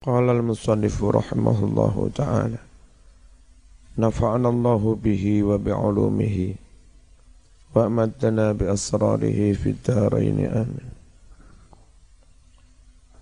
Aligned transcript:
Qala 0.00 0.32
al-musannifu 0.32 1.12
rahimahullahu 1.12 2.08
ta'ala 2.16 2.56
Nafa'an 4.00 4.48
Allahu 4.48 4.96
bihi 4.96 5.44
wa 5.44 5.60
bi'ulumihi 5.60 6.56
Wa 7.76 7.84
amaddana 7.84 8.56
bi 8.56 8.64
asrarihi 8.64 9.52
fid 9.52 9.84
dharaini 9.84 10.48
amin 10.48 10.88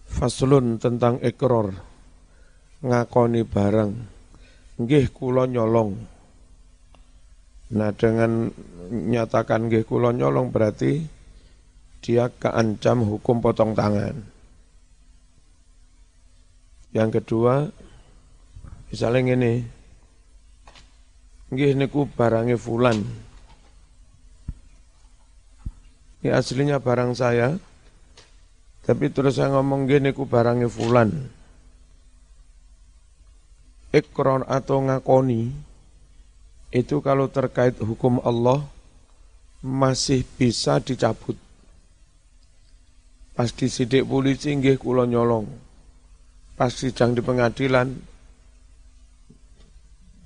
Faslun 0.06 0.78
tentang 0.78 1.18
ikrar 1.18 1.74
ngakoni 2.86 3.42
barang. 3.42 3.92
Nggih 4.78 5.10
kula 5.10 5.50
nyolong. 5.50 5.98
Nah 7.74 7.90
dengan 7.90 8.54
nyatakan 8.94 9.66
nggih 9.66 9.82
kula 9.82 10.14
nyolong 10.14 10.54
berarti 10.54 11.02
dia 12.06 12.30
keancam 12.30 13.02
hukum 13.02 13.42
potong 13.42 13.74
tangan 13.74 14.37
yang 16.96 17.12
kedua, 17.12 17.68
misalnya 18.88 19.36
ini, 19.36 19.60
nggih 21.52 21.76
niku 21.76 22.08
barangnya 22.08 22.56
fulan. 22.56 23.04
Ini 26.18 26.32
aslinya 26.32 26.80
barang 26.80 27.12
saya, 27.12 27.60
tapi 28.88 29.12
terus 29.12 29.36
saya 29.36 29.52
ngomong 29.52 29.84
gini 29.84 30.16
ku 30.16 30.24
barangnya 30.24 30.66
fulan. 30.72 31.28
Ikrar 33.92 34.48
atau 34.48 34.80
ngakoni, 34.80 35.52
itu 36.72 36.96
kalau 37.04 37.28
terkait 37.28 37.76
hukum 37.84 38.20
Allah, 38.24 38.64
masih 39.60 40.24
bisa 40.40 40.80
dicabut. 40.80 41.36
Pas 43.36 43.52
disidik 43.52 44.02
polisi 44.08 44.50
nggih 44.56 44.80
kula 44.80 45.06
nyolong 45.06 45.67
pas 46.58 46.74
sidang 46.74 47.14
di 47.14 47.22
pengadilan 47.22 47.86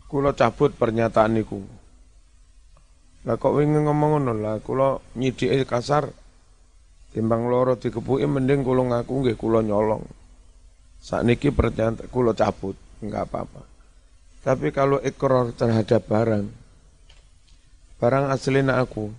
kula 0.09 0.33
cabut 0.33 0.73
pernyataan 0.73 1.37
niku. 1.37 1.61
Lah 3.29 3.37
kok 3.37 3.53
wingi 3.53 3.85
ngomong 3.85 4.25
ngono 4.25 4.33
lah 4.41 4.57
kula 4.65 4.97
nyidike 5.21 5.69
kasar 5.69 6.09
timbang 7.13 7.53
loro 7.53 7.77
dikepuki 7.77 8.25
mending 8.25 8.65
kula 8.65 8.89
ngaku 8.89 9.13
nggih 9.13 9.37
kula 9.37 9.61
nyolong. 9.61 10.09
Sakniki 11.05 11.53
pernyataan 11.53 12.09
kula 12.09 12.33
cabut, 12.33 12.81
enggak 13.05 13.29
apa-apa. 13.29 13.63
Tapi 14.41 14.73
kalau 14.73 14.99
ikrar 15.05 15.53
terhadap 15.53 16.03
barang, 16.09 16.47
barang 18.01 18.25
aslinya 18.33 18.81
aku, 18.81 19.13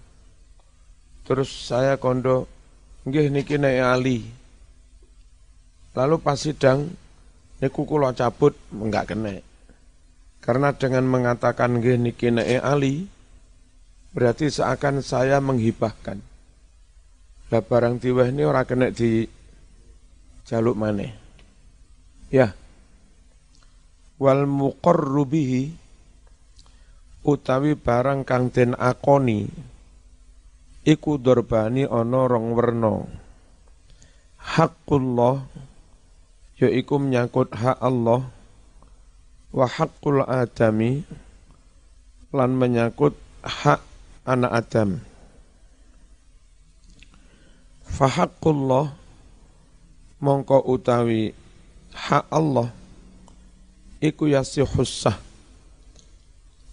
terus 1.23 1.47
saya 1.47 1.95
kondo, 1.95 2.49
nggih 3.07 3.31
niki 3.31 3.55
nek 3.55 3.77
ali. 3.83 4.19
Lalu 5.95 6.15
pas 6.19 6.35
sidang 6.35 7.02
niku 7.63 7.87
kula 7.87 8.11
cabut 8.11 8.51
enggak 8.75 9.15
kena. 9.15 9.39
Karena 10.43 10.75
dengan 10.75 11.07
mengatakan 11.07 11.79
nggih 11.79 11.95
niki 12.03 12.27
nek 12.27 12.59
ali 12.59 13.07
berarti 14.11 14.51
seakan 14.51 14.99
saya 14.99 15.39
menghibahkan. 15.39 16.19
Lah 17.47 17.63
barang 17.63 18.03
tiweh 18.03 18.27
ini 18.35 18.43
ora 18.43 18.67
kena 18.67 18.91
di 18.91 19.23
jaluk 20.43 20.75
maneh. 20.75 21.15
Ya. 22.27 22.51
Wal 24.19 24.43
muqarru 24.43 25.23
bihi 25.23 25.63
utawi 27.23 27.79
barang 27.79 28.27
kang 28.27 28.51
den 28.51 28.75
akoni 28.75 29.47
iku 30.83 31.15
dorbani 31.15 31.87
ana 31.87 32.27
rong 32.27 32.51
werna. 32.51 33.07
Haqqullah 34.43 35.39
yaiku 36.63 36.95
menyangkut 36.99 37.51
hak 37.51 37.77
Allah 37.83 38.23
wa 39.51 39.65
haqqul 39.67 40.23
adami 40.23 41.03
lan 42.33 42.55
menyangkut 42.55 43.13
hak 43.43 43.83
anak 44.23 44.51
Adam. 44.55 44.89
Fahaqqullah 47.83 48.89
mongko 50.23 50.65
utawi 50.65 51.35
hak 51.93 52.25
Allah 52.33 52.73
iku 54.01 54.25
yasihus 54.25 55.05
sah 55.05 55.17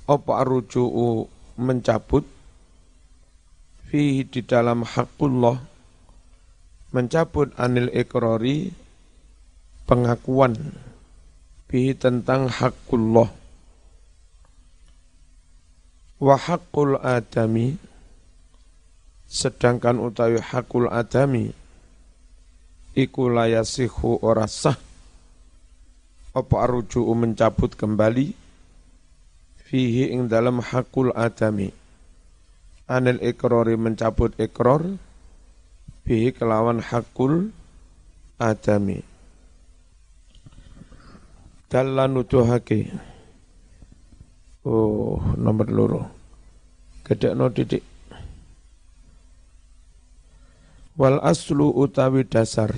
apa 0.09 0.31
arujuu 0.41 1.29
mencabut 1.61 2.25
fihi 3.93 4.25
di 4.25 4.41
dalam 4.41 4.83
haqqullah 4.83 5.61
mencabut 6.97 7.53
anil 7.61 7.93
ikrari 7.93 8.73
pengakuan 9.91 10.55
bihi 11.67 11.99
tentang 11.99 12.47
hakullah 12.47 13.27
wa 16.23 16.37
hakul 16.39 16.95
adami 17.03 17.75
sedangkan 19.27 19.99
utawi 19.99 20.39
hakul 20.39 20.87
adami 20.87 21.51
iku 22.95 23.35
layasihu 23.35 24.23
ora 24.23 24.47
sah. 24.47 24.79
Apa 26.31 26.63
arujuu 26.63 27.11
mencabut 27.19 27.75
kembali? 27.75 28.31
Fihi 29.67 30.15
ing 30.15 30.31
dalam 30.31 30.63
hakul 30.63 31.11
adami. 31.11 31.75
Anil 32.87 33.19
ikrori 33.19 33.75
mencabut 33.75 34.39
ikrar 34.39 34.87
bihi 36.07 36.31
kelawan 36.31 36.79
hakul 36.79 37.51
adami 38.39 39.10
Dalla 41.71 42.11
nuduhake. 42.11 42.91
Oh, 44.67 45.23
nomor 45.39 45.71
loro. 45.71 46.03
no 47.39 47.47
titik. 47.55 47.87
Wal 50.99 51.23
aslu 51.23 51.71
utawi 51.71 52.27
dasar 52.27 52.75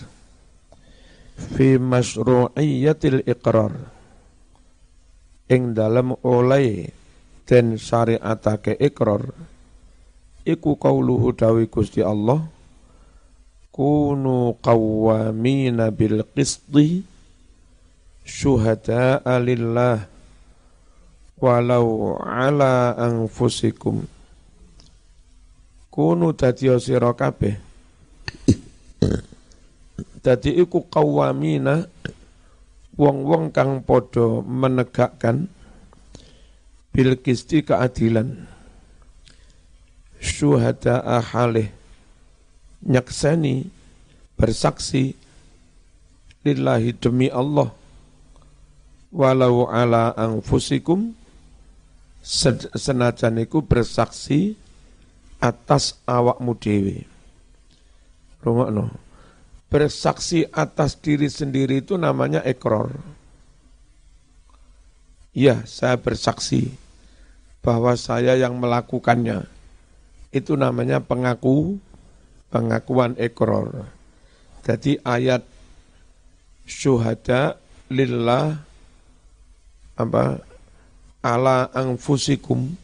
fi 1.56 1.80
masyru'iyyatil 1.80 3.24
iqrar 3.24 3.72
ing 5.48 5.72
dalam 5.72 6.12
oleh 6.20 6.92
den 7.48 7.80
syariatake 7.80 8.76
ikrar 8.76 9.24
iku 10.44 10.76
qauluhu 10.76 11.34
dawi 11.34 11.66
Gusti 11.66 12.04
Allah 12.04 12.44
kunu 13.74 14.60
qawwamina 14.60 15.90
bil 15.90 16.22
qisti 16.36 17.11
syuhada'a 18.22 19.38
lillah 19.42 20.06
walau 21.42 22.16
ala 22.22 22.94
anfusikum. 22.94 24.06
Kunu 25.92 26.32
dadi 26.32 26.72
sira 26.80 27.12
kabeh. 27.12 27.58
Dadi 30.22 30.54
iku 30.54 30.86
qawamina 30.86 31.84
wong-wong 32.94 33.50
kang 33.50 33.82
padha 33.82 34.40
menegakkan 34.40 35.50
bil 36.94 37.18
kisti 37.18 37.66
keadilan. 37.66 38.48
Syuhada 40.22 41.02
halih 41.18 41.66
nyaksani 42.86 43.66
bersaksi 44.38 45.18
lillahi 46.46 46.94
demi 46.94 47.26
Allah 47.26 47.81
walau 49.12 49.68
ala 49.68 50.16
anfusikum 50.16 51.12
senajan 52.24 53.44
iku 53.44 53.60
bersaksi 53.60 54.56
atas 55.42 56.00
awakmu 56.08 56.56
dhewe. 56.56 57.04
Rungokno. 58.42 58.90
Bersaksi 59.68 60.46
atas 60.52 60.98
diri 61.00 61.26
sendiri 61.26 61.80
itu 61.80 61.96
namanya 61.96 62.44
ekor. 62.44 62.92
Ya, 65.32 65.64
saya 65.64 65.96
bersaksi 65.96 66.76
bahwa 67.64 67.96
saya 67.96 68.36
yang 68.36 68.60
melakukannya. 68.60 69.48
Itu 70.28 70.60
namanya 70.60 71.00
pengaku, 71.00 71.80
pengakuan 72.52 73.16
ekor. 73.16 73.88
Jadi 74.62 75.00
ayat 75.02 75.42
syuhada 76.68 77.56
lillah 77.88 78.60
apa 79.96 80.42
ala 81.22 81.70
angfusikum 81.70 82.74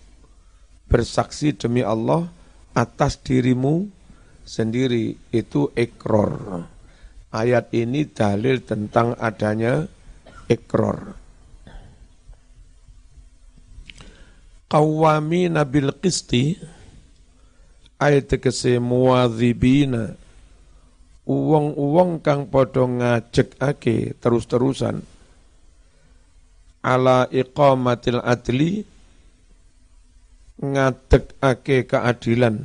bersaksi 0.89 1.53
demi 1.53 1.85
Allah 1.85 2.31
atas 2.73 3.21
dirimu 3.21 3.91
sendiri 4.47 5.19
itu 5.35 5.69
ekror. 5.77 6.65
Ayat 7.29 7.69
ini 7.77 8.09
dalil 8.09 8.65
tentang 8.65 9.13
adanya 9.21 9.85
ekror. 10.49 11.13
Qawwami 14.69 15.53
nabil 15.53 15.93
qisti 15.97 16.57
ayat 18.01 18.33
tegese 18.33 18.81
muwadzibina 18.81 20.13
uwong-uwong 21.29 22.25
kang 22.25 22.49
padha 22.49 22.89
ngajekake 22.89 24.17
terus-terusan 24.17 25.05
ala 26.89 27.29
iqamatil 27.29 28.25
adli 28.25 28.81
ngadekake 30.57 31.85
keadilan 31.85 32.65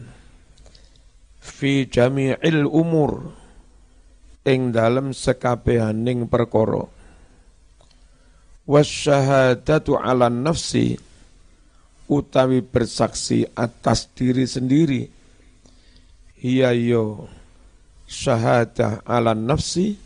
fi 1.43 1.83
jami'il 1.91 2.63
umur 2.63 3.35
ing 4.47 4.71
dalem 4.71 5.11
sekabehaning 5.11 6.31
perkara. 6.31 6.87
Wasyahadatu 8.63 9.99
ala 9.99 10.31
nafsi 10.31 10.95
utawi 12.07 12.63
bersaksi 12.63 13.43
atas 13.59 14.07
diri 14.15 14.47
sendiri 14.47 15.03
hiya 16.39 16.71
yo 16.71 17.27
syahadah 18.07 19.03
ala 19.03 19.35
nafsi 19.35 19.99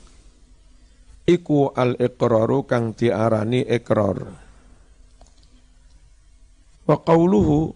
iku 1.28 1.76
al 1.76 2.00
iqraru 2.00 2.64
kang 2.64 2.96
diarani 2.96 3.68
iqrar 3.68 4.24
wa 6.88 6.96
qauluhu 7.04 7.76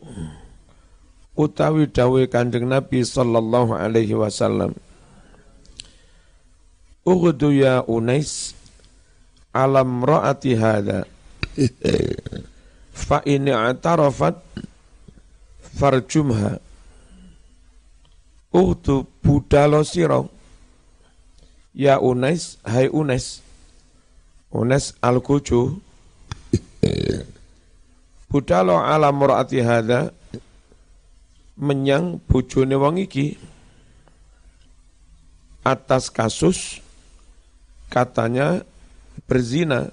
utawi 1.35 1.91
dawe 1.91 2.21
kanjeng 2.31 2.65
Nabi 2.65 3.03
sallallahu 3.03 3.75
alaihi 3.75 4.15
wasallam 4.15 4.71
Ughdu 7.01 7.51
ya 7.51 7.83
Unais 7.89 8.55
alam 9.51 10.05
ra'ati 10.05 10.55
hadha 10.55 11.03
fa 12.93 13.19
ini 13.27 13.51
atarafat 13.51 14.37
farjumha 15.75 16.61
Uhtu 18.51 19.07
budalo 19.23 19.79
siro. 19.87 20.27
Ya 21.71 22.03
Unais, 22.03 22.59
hai 22.67 22.91
Unais. 22.91 23.40
Unais 24.51 24.95
al-Kucu. 24.99 25.79
budalo 28.31 28.79
ala 28.79 29.11
murati 29.11 29.59
hadha. 29.63 30.11
Menyang 31.55 32.19
bujone 32.25 32.75
wong 32.75 32.99
iki. 33.03 33.35
Atas 35.61 36.09
kasus 36.09 36.81
katanya 37.91 38.63
berzina. 39.29 39.91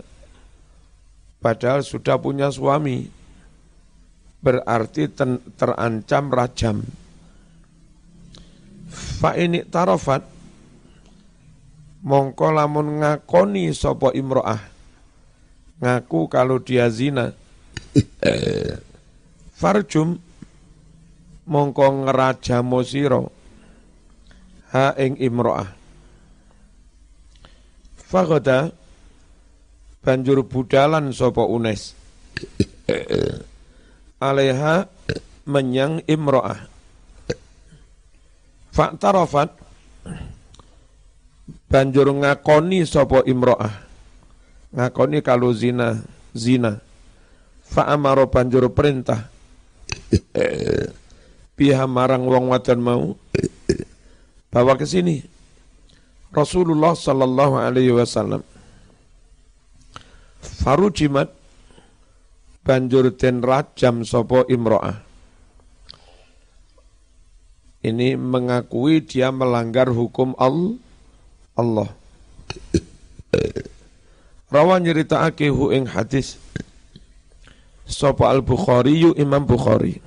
Padahal 1.39 1.87
sudah 1.87 2.19
punya 2.19 2.51
suami. 2.51 3.11
Berarti 4.39 5.11
terancam 5.59 6.25
rajam 6.31 6.79
fa 8.89 9.37
ini 9.37 9.63
tarafat 9.67 10.25
mongko 12.03 12.55
lamun 12.55 13.03
ngakoni 13.03 13.71
sapa 13.75 14.15
imro'ah. 14.15 14.61
Ngaku 15.79 16.21
kalau 16.31 16.59
dia 16.63 16.91
zina. 16.91 17.35
Farjum 19.59 20.19
mongko 21.49 21.87
ngeraja 22.07 22.63
mosiro 22.63 23.33
ha 24.75 24.95
ing 25.01 25.19
imro'ah. 25.19 25.75
Fagoda 28.09 28.73
banjur 30.01 30.41
budalan 30.47 31.13
sapa 31.13 31.45
unes 31.45 31.93
alaiha 34.29 34.87
menyang 35.49 36.05
imro'ah. 36.07 36.69
Faktarofat 38.73 39.59
banjur 41.69 42.11
ngakoni 42.11 42.83
sopo 42.89 43.23
imro'ah. 43.23 43.87
Ngakoni 44.75 45.21
kalau 45.21 45.53
zina, 45.53 46.01
zina. 46.35 46.81
Fa'amaro 47.69 48.29
banjur 48.33 48.73
perintah. 48.73 49.29
Pihak 51.57 51.89
marang 51.89 52.25
wong 52.25 52.51
wadon 52.51 52.81
mau. 52.81 53.05
Bawa 54.49 54.75
ke 54.81 54.89
sini. 54.89 55.21
Rasulullah 56.33 56.97
sallallahu 56.97 57.61
alaihi 57.61 57.93
wasallam. 57.93 58.41
Farujimat 60.41 61.33
banjur 62.65 63.13
den 63.17 63.41
rajam 63.41 64.05
sopo 64.05 64.45
imro'ah 64.45 65.09
ini 67.89 68.19
mengakui 68.19 69.01
dia 69.01 69.31
melanggar 69.31 69.89
hukum 69.91 70.35
Allah. 70.39 70.77
Rawan 74.49 74.81
nyerita 74.87 75.27
hu 75.29 75.75
ing 75.75 75.91
hadis 75.91 76.39
Sopo 77.89 78.29
al-Bukhari 78.29 79.01
yu 79.01 79.11
Imam 79.17 79.43
Bukhari. 79.43 79.99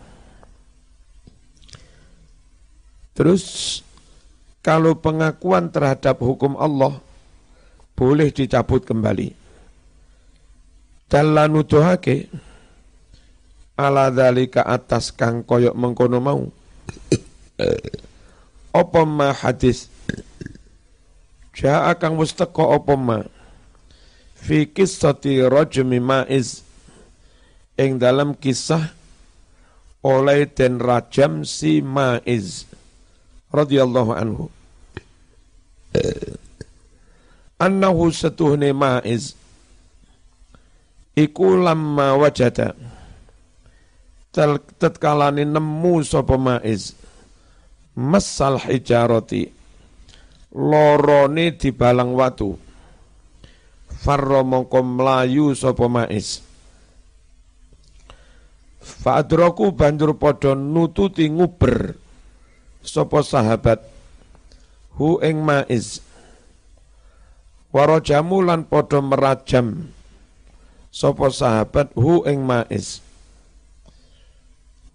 Terus 3.17 3.43
kalau 4.61 4.95
pengakuan 4.95 5.67
terhadap 5.67 6.21
hukum 6.21 6.55
Allah 6.55 7.01
boleh 7.97 8.29
dicabut 8.29 8.85
kembali. 8.85 9.33
Dalam 11.11 11.51
nuduhake 11.51 12.31
ala 13.75 14.13
dalika 14.13 14.63
atas 14.63 15.11
kang 15.11 15.43
koyok 15.43 15.75
mengkono 15.75 16.17
mau 16.21 16.41
apa 18.71 19.01
ma 19.03 19.35
hadis 19.35 19.91
Ja'a 21.51 21.91
kang 21.99 22.15
mustaqo 22.15 22.71
apa 22.71 22.95
ma? 22.95 23.19
Fi 24.35 24.65
kisati 24.65 25.43
rajmi 25.43 25.99
ma'iz. 25.99 26.63
Ing 27.75 27.99
dalam 27.99 28.35
kisah 28.35 28.93
oleh 30.01 30.47
den 30.49 30.79
rajam 30.81 31.43
si 31.45 31.83
ma'iz 31.83 32.65
radhiyallahu 33.51 34.11
anhu. 34.15 34.45
Annahu 37.59 38.09
satuhne 38.09 38.71
ma'iz. 38.71 39.35
Iku 41.13 41.59
lamma 41.59 42.15
wajada. 42.15 42.73
Tatkalani 44.79 45.43
nemu 45.43 45.99
sapa 46.07 46.39
ma'iz. 46.39 46.95
Masal 47.91 48.55
hijarati 48.55 49.60
lorone 50.51 51.55
di 51.55 51.71
balang 51.71 52.15
watu. 52.15 52.55
Farro 54.01 54.41
mongko 54.41 54.79
mlayu 54.81 55.53
sapa 55.53 55.85
mais 55.85 56.41
Fa'adraku 58.81 59.77
banjur 59.77 60.17
padha 60.17 60.57
nututi 60.57 61.29
nguber 61.29 61.93
sapa 62.81 63.21
sahabat. 63.21 63.79
Hu 64.97 65.21
ing 65.21 65.45
maiz. 65.45 66.01
Warajamu 67.71 68.41
lan 68.43 68.65
padha 68.65 68.99
merajam 68.99 69.93
sapa 70.89 71.29
sahabat 71.29 71.93
hu 71.93 72.25
ing 72.25 72.41
maiz. 72.41 73.05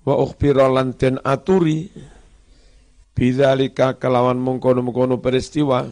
Wa 0.03 0.19
ukhbira 0.19 0.67
lan 0.67 0.95
den 0.99 1.23
aturi 1.23 1.91
Bidzalika 3.17 3.97
kelawan 3.97 4.37
mengkono-mengkono 4.37 5.17
peristiwa 5.25 5.89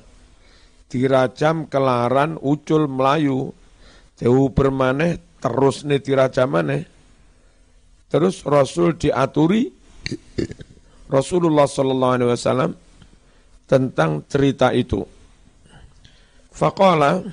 dirajam 0.93 1.65
kelaran 1.73 2.37
ucul 2.37 2.85
melayu 2.85 3.57
jauh 4.21 4.53
bermaneh 4.53 5.17
terus 5.41 5.89
nih 5.89 6.05
dirajam 6.05 6.53
maneh 6.53 6.85
terus 8.13 8.45
Rasul 8.45 9.01
diaturi 9.01 9.73
Rasulullah 11.09 11.65
Sallallahu 11.65 12.15
Alaihi 12.21 12.31
Wasallam 12.31 12.71
tentang 13.65 14.21
cerita 14.29 14.77
itu. 14.77 15.01
Fakola 16.53 17.25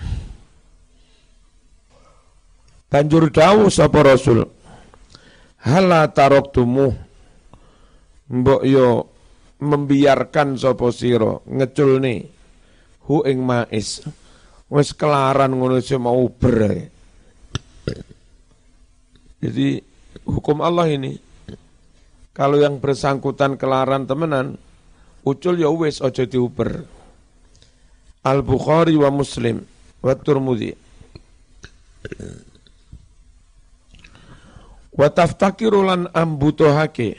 banjur 2.87 3.27
dawu 3.27 3.67
sapa 3.67 4.07
Rasul 4.07 4.47
hala 5.61 6.09
tarok 6.09 6.49
tumuh 6.49 6.95
mbok 8.31 8.61
yo 8.65 9.10
membiarkan 9.61 10.57
sapa 10.57 10.89
sira? 10.89 11.37
Ngeculne 11.45 12.15
hu 13.05 13.21
ing 13.23 13.39
mais. 13.45 14.01
Wis 14.71 14.95
kelaran 14.95 15.55
ngono 15.55 15.83
mau 15.99 16.31
ber 16.31 16.89
jadi 19.41 19.81
hukum 20.21 20.61
Allah 20.61 20.85
ini 20.85 21.17
kalau 22.31 22.61
yang 22.61 22.77
bersangkutan 22.77 23.57
kelaran 23.57 24.05
temenan 24.05 24.55
ucul 25.25 25.57
ya 25.57 25.67
wis 25.73 25.99
aja 25.99 26.23
diuber. 26.29 26.85
Al 28.21 28.45
Bukhari 28.45 28.93
wa 28.93 29.09
Muslim 29.09 29.65
wa 30.05 30.13
Turmudi 30.13 30.69
wa 34.93 35.07
taftakirulan 35.09 36.05
ambutohake 36.13 37.17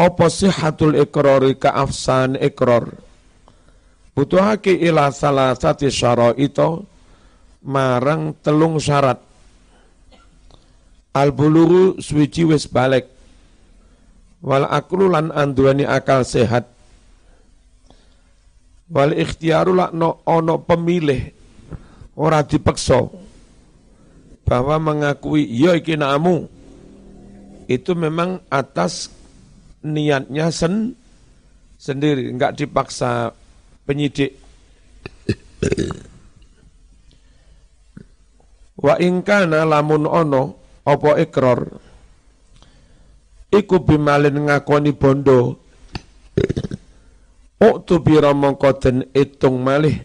apa 0.00 0.32
sihatul 0.32 0.96
ikrari 0.96 1.60
kaafsan 1.60 2.40
ikrar 2.40 2.88
butuhake 4.16 4.72
ila 4.88 5.12
salah 5.12 5.52
satu 5.52 5.92
syarat 5.92 6.40
itu 6.40 6.88
marang 7.64 8.36
telung 8.40 8.80
syarat. 8.80 9.20
Al 11.10 11.34
buluru 11.34 11.98
suci 11.98 12.46
wis 12.46 12.70
balik. 12.70 13.08
Wal 14.40 14.64
aklu 14.64 15.10
lan 15.10 15.28
anduani 15.34 15.84
akal 15.84 16.24
sehat. 16.24 16.64
Wal 18.90 19.14
ikhtiaru 19.14 19.76
no 19.94 20.24
ono 20.26 20.54
pemilih 20.64 21.30
ora 22.18 22.42
dipeksa 22.42 23.06
bahwa 24.42 24.76
mengakui 24.82 25.46
ya 25.46 25.78
iki 25.78 25.94
namu 25.94 26.50
itu 27.70 27.94
memang 27.94 28.42
atas 28.50 29.06
niatnya 29.84 30.52
sen 30.52 30.94
sendiri, 31.80 32.28
enggak 32.28 32.56
dipaksa 32.60 33.32
penyidik. 33.88 34.36
Wa 38.80 38.96
ingkana 38.96 39.68
lamun 39.68 40.08
ono 40.08 40.42
opo 40.88 41.12
ikrar 41.20 41.68
iku 43.52 43.76
bimalin 43.84 44.48
ngakoni 44.48 44.96
bondo 44.96 45.60
Uktu 47.60 48.00
bira 48.00 48.32
mongko 48.32 48.72
itung 49.12 49.60
malih 49.60 50.00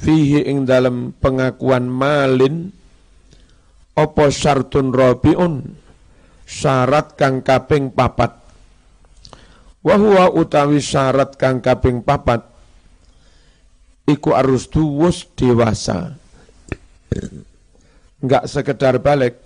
fihi 0.00 0.48
ing 0.48 0.64
dalam 0.64 1.12
pengakuan 1.20 1.84
malin 1.84 2.72
opo 3.92 4.32
syartun 4.32 4.96
rabiun 4.96 5.68
syarat 6.48 7.12
kang 7.20 7.44
kaping 7.44 7.92
papat. 7.92 8.32
Wahwa 9.84 10.32
utawi 10.32 10.80
syarat 10.80 11.36
kang 11.36 11.60
kaping 11.60 12.00
papat 12.00 12.48
iku 14.08 14.32
arus 14.32 14.72
tuwus 14.72 15.28
dewasa. 15.36 16.16
Enggak 18.18 18.48
sekedar 18.48 18.96
balik 18.98 19.36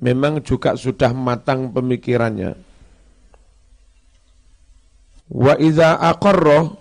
memang 0.00 0.40
juga 0.40 0.74
sudah 0.74 1.12
matang 1.12 1.68
pemikirannya. 1.68 2.56
Wa 5.30 5.54
iza 5.60 5.94
aqarra 6.00 6.74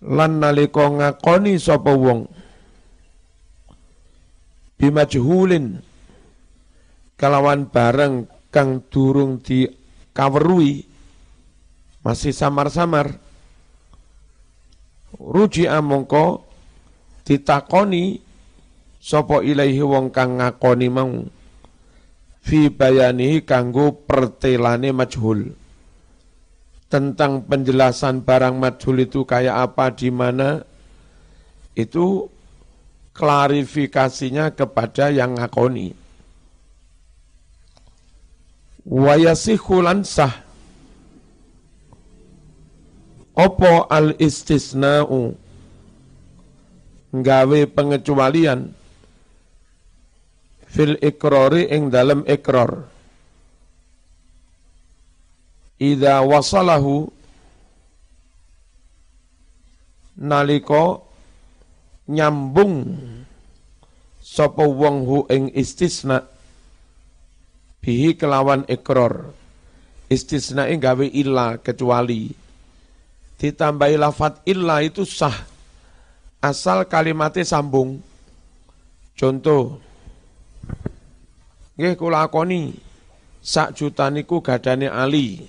lan 0.00 0.40
nalika 0.40 0.88
ngakoni 0.88 1.60
sapa 1.60 1.92
wong 1.92 2.24
bimajhulin 4.80 5.89
kalawan 7.20 7.68
bareng 7.68 8.24
kang 8.48 8.80
durung 8.88 9.44
di 9.44 9.68
kawerui 10.16 10.88
masih 12.00 12.32
samar-samar. 12.32 13.12
Ruji 15.20 15.68
amongko 15.68 16.48
ditakoni 17.28 18.16
sapa 18.96 19.44
ilaihi 19.44 19.84
wong 19.84 20.08
kang 20.08 20.40
ngakoni 20.40 20.88
mau. 20.88 21.12
Fi 22.40 22.72
bayanihi 22.72 23.44
kanggo 23.44 23.92
pertelane 24.08 24.96
majhul. 24.96 25.52
Tentang 26.88 27.44
penjelasan 27.44 28.24
barang 28.24 28.56
majhul 28.56 29.04
itu 29.04 29.28
kayak 29.28 29.70
apa 29.70 29.92
di 29.92 30.08
mana 30.08 30.64
itu 31.76 32.26
klarifikasinya 33.12 34.56
kepada 34.56 35.12
yang 35.12 35.36
ngakoni. 35.36 36.09
Wayasihulan 38.86 40.08
sah. 40.08 40.32
Opo 43.36 43.88
al 43.88 44.16
istisna'u 44.16 45.36
nggawe 47.12 47.60
pengecualian. 47.72 48.72
Fil 50.70 50.94
ikrori 51.02 51.66
ing 51.66 51.90
dalam 51.90 52.22
ikrar. 52.24 52.86
Ida 55.80 56.22
wasalahu. 56.22 57.10
Naliko 60.20 61.04
nyambung. 62.06 62.96
Sapa 64.20 64.62
wong 64.62 65.08
hu 65.08 65.18
ing 65.32 65.50
istisna 65.56 66.22
bihi 67.80 68.16
kelawan 68.16 68.68
ikrar 68.68 69.32
istisna 70.10 70.66
gawe 70.66 71.06
illa 71.06 71.56
kecuali. 71.62 72.34
Ditambahi 73.40 73.96
lafat 73.96 74.44
illa 74.44 74.84
itu 74.84 75.06
sah. 75.06 75.32
Asal 76.44 76.84
kalimatnya 76.90 77.46
sambung. 77.46 78.02
Contoh. 79.16 79.80
Nggih 81.80 81.96
kula 81.96 82.28
akoni 82.28 82.76
sak 83.40 83.72
juta 83.72 84.12
niku 84.12 84.44
gadane 84.44 84.92
Ali. 84.92 85.40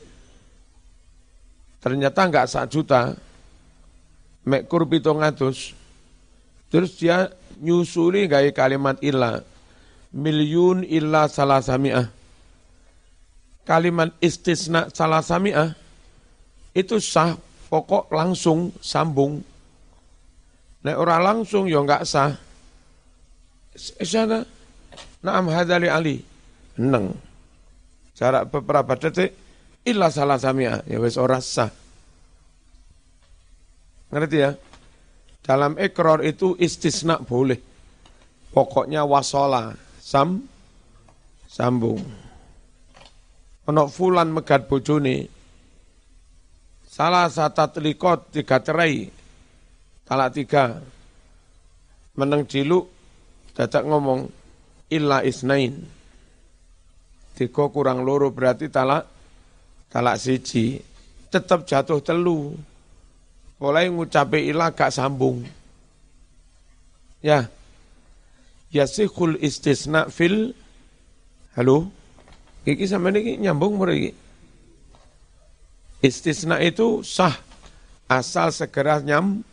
Ternyata 1.84 2.22
enggak 2.24 2.48
sak 2.48 2.72
juta. 2.72 3.12
Mek 4.48 4.72
kur 4.72 4.88
ngatus 4.88 5.76
Terus 6.72 6.92
dia 6.96 7.28
nyusuli 7.60 8.32
gaya 8.32 8.56
kalimat 8.56 8.96
illa. 9.04 9.44
Milyun 10.16 10.88
illa 10.88 11.28
salah 11.28 11.60
sami'ah. 11.60 12.21
Kalimat 13.62 14.18
istisna 14.18 14.90
salah 14.90 15.22
sami'ah 15.22 15.78
itu 16.74 16.98
sah 16.98 17.38
pokok 17.70 18.10
langsung 18.10 18.74
sambung. 18.82 19.40
Nek 20.82 20.98
orang 20.98 21.22
langsung 21.22 21.70
ya 21.70 21.80
enggak 21.80 22.04
sah. 22.10 22.34
Sana 23.78 24.44
Naam 25.22 25.54
hadali 25.54 25.88
Ali. 25.88 26.18
Neng. 26.82 27.14
Jarak 28.18 28.50
beberapa 28.50 28.98
detik 28.98 29.38
illa 29.86 30.10
salah 30.10 30.42
sami'ah. 30.42 30.82
Ya 30.90 30.98
wis 30.98 31.18
ora 31.18 31.38
sah. 31.38 31.70
Ngerti 34.12 34.38
ya? 34.38 34.52
Dalam 35.42 35.78
ekor 35.78 36.22
itu 36.26 36.58
istisna 36.58 37.18
boleh. 37.18 37.58
Pokoknya 38.52 39.08
wasola, 39.08 39.72
sam, 40.04 40.44
sambung. 41.48 42.04
Ono 43.70 43.86
fulan 43.86 44.34
megat 44.34 44.66
bojone, 44.66 45.30
salah 46.90 47.30
satu 47.30 47.78
telikot 47.78 48.34
tiga 48.34 48.58
cerai, 48.58 49.06
talak 50.02 50.34
tiga, 50.34 50.82
meneng 52.18 52.50
ciluk, 52.50 52.90
dadak 53.54 53.86
ngomong, 53.86 54.26
illa 54.90 55.22
isnain. 55.22 55.78
Tiga 57.38 57.70
kurang 57.70 58.02
loro 58.02 58.34
berarti 58.34 58.66
talak, 58.68 59.06
talak 59.94 60.18
siji, 60.18 60.82
tetap 61.30 61.64
jatuh 61.70 62.02
telu 62.02 62.58
mulai 63.62 63.88
ngucape 63.94 64.42
ilah 64.42 64.74
gak 64.74 64.90
sambung. 64.90 65.46
Ya. 67.22 67.48
Yasikhul 68.74 69.38
istisna 69.38 70.10
fil 70.10 70.58
Halo. 71.54 72.01
Iki 72.62 72.86
sama 72.86 73.10
ini 73.10 73.42
nyambung 73.42 73.74
mulai 73.74 74.14
Istisna 76.02 76.58
itu 76.62 77.06
sah. 77.06 77.38
Asal 78.10 78.50
segera 78.52 79.00
nyam 79.00 79.46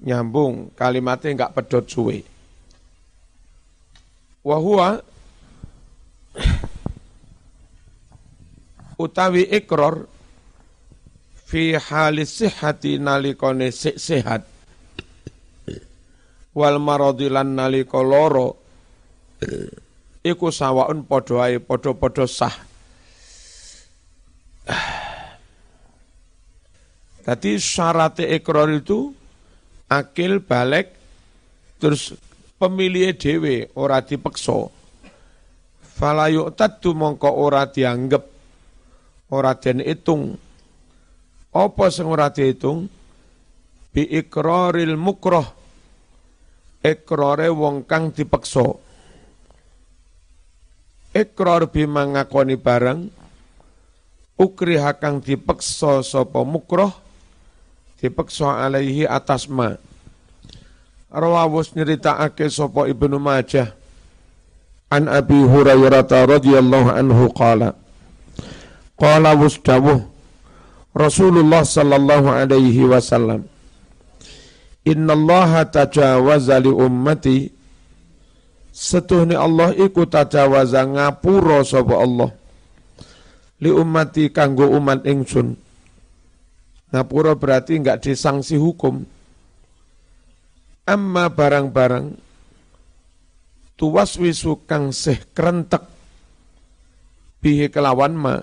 nyambung. 0.00 0.70
Kalimatnya 0.78 1.34
enggak 1.34 1.52
pedot 1.52 1.84
suwe. 1.90 2.22
Wahua 4.46 5.02
utawi 8.94 9.50
ikror 9.50 10.06
fi 11.44 11.74
halis 11.74 12.38
sihati 12.38 13.02
nalikone 13.02 13.74
sehat. 13.74 14.46
Wal 16.54 16.78
maradilan 16.78 17.50
nalika 17.58 17.98
loro 17.98 18.62
iku 20.24 20.48
sawaun 20.48 21.04
padha 21.04 21.46
ae 21.46 21.60
padha-padha 21.60 22.24
sah 22.24 22.56
Tadi 27.24 27.56
syarat 27.56 28.20
ikrar 28.20 28.68
itu 28.68 29.16
akil 29.88 30.44
balik 30.44 30.92
terus 31.80 32.12
pemilih 32.60 33.16
dewe 33.16 33.72
ora 33.80 34.04
dipeksa. 34.04 34.68
Fala 35.80 36.28
yu'taddu 36.28 36.92
mongko 36.92 37.32
ora 37.32 37.64
dianggap 37.64 38.28
ora 39.32 39.56
den 39.56 39.80
hitung 39.80 40.36
apa 41.54 41.86
sing 41.88 42.10
ora 42.10 42.28
diitung? 42.34 42.90
Bi 43.94 44.04
ikraril 44.04 44.98
mukroh. 44.98 45.46
Ikrare 46.84 47.48
wong 47.48 47.88
kang 47.88 48.12
dipeksa. 48.12 48.83
Ikrar 51.14 51.70
bima 51.70 52.02
ngakoni 52.02 52.58
barang 52.58 53.06
ukriha 54.34 54.98
kang 54.98 55.22
dipeksa 55.22 56.02
sapa 56.02 56.42
mukroh 56.42 56.90
dipeksa 58.02 58.66
alaihi 58.66 59.06
atas 59.06 59.46
ma. 59.46 59.78
Rawawus 61.14 61.70
nyeritakake 61.78 62.50
sapa 62.50 62.90
Ibnu 62.90 63.22
Majah 63.22 63.70
an 64.90 65.06
Abi 65.06 65.38
Hurairah 65.38 66.02
radhiyallahu 66.06 66.90
anhu 66.90 67.30
qala 67.30 67.78
qala 68.98 69.38
wasdawuh 69.38 70.02
Rasulullah 70.94 71.62
sallallahu 71.62 72.30
alaihi 72.30 72.86
wasallam 72.86 73.46
Inna 74.86 75.14
Allah 75.14 75.64
tajawaza 75.66 76.60
li 76.60 76.70
ummati 76.70 77.50
Setuhni 78.74 79.38
Allah 79.38 79.70
iku 79.78 80.02
tajawaza 80.02 80.82
ngapura 80.82 81.62
sapa 81.62 81.94
Allah. 81.94 82.34
Li 83.62 83.70
ummati 83.70 84.34
kanggo 84.34 84.66
umat 84.74 85.06
ingsun. 85.06 85.54
Ngapura 86.90 87.38
berarti 87.38 87.78
enggak 87.78 88.02
disangsi 88.02 88.58
hukum. 88.58 89.06
Amma 90.90 91.30
barang-barang 91.30 92.18
tuwas 93.78 94.18
wisu 94.18 94.66
kang 94.66 94.90
seh 94.90 95.22
krentek. 95.30 95.86
Bihi 97.38 97.70
kelawan 97.70 98.18
ma 98.18 98.34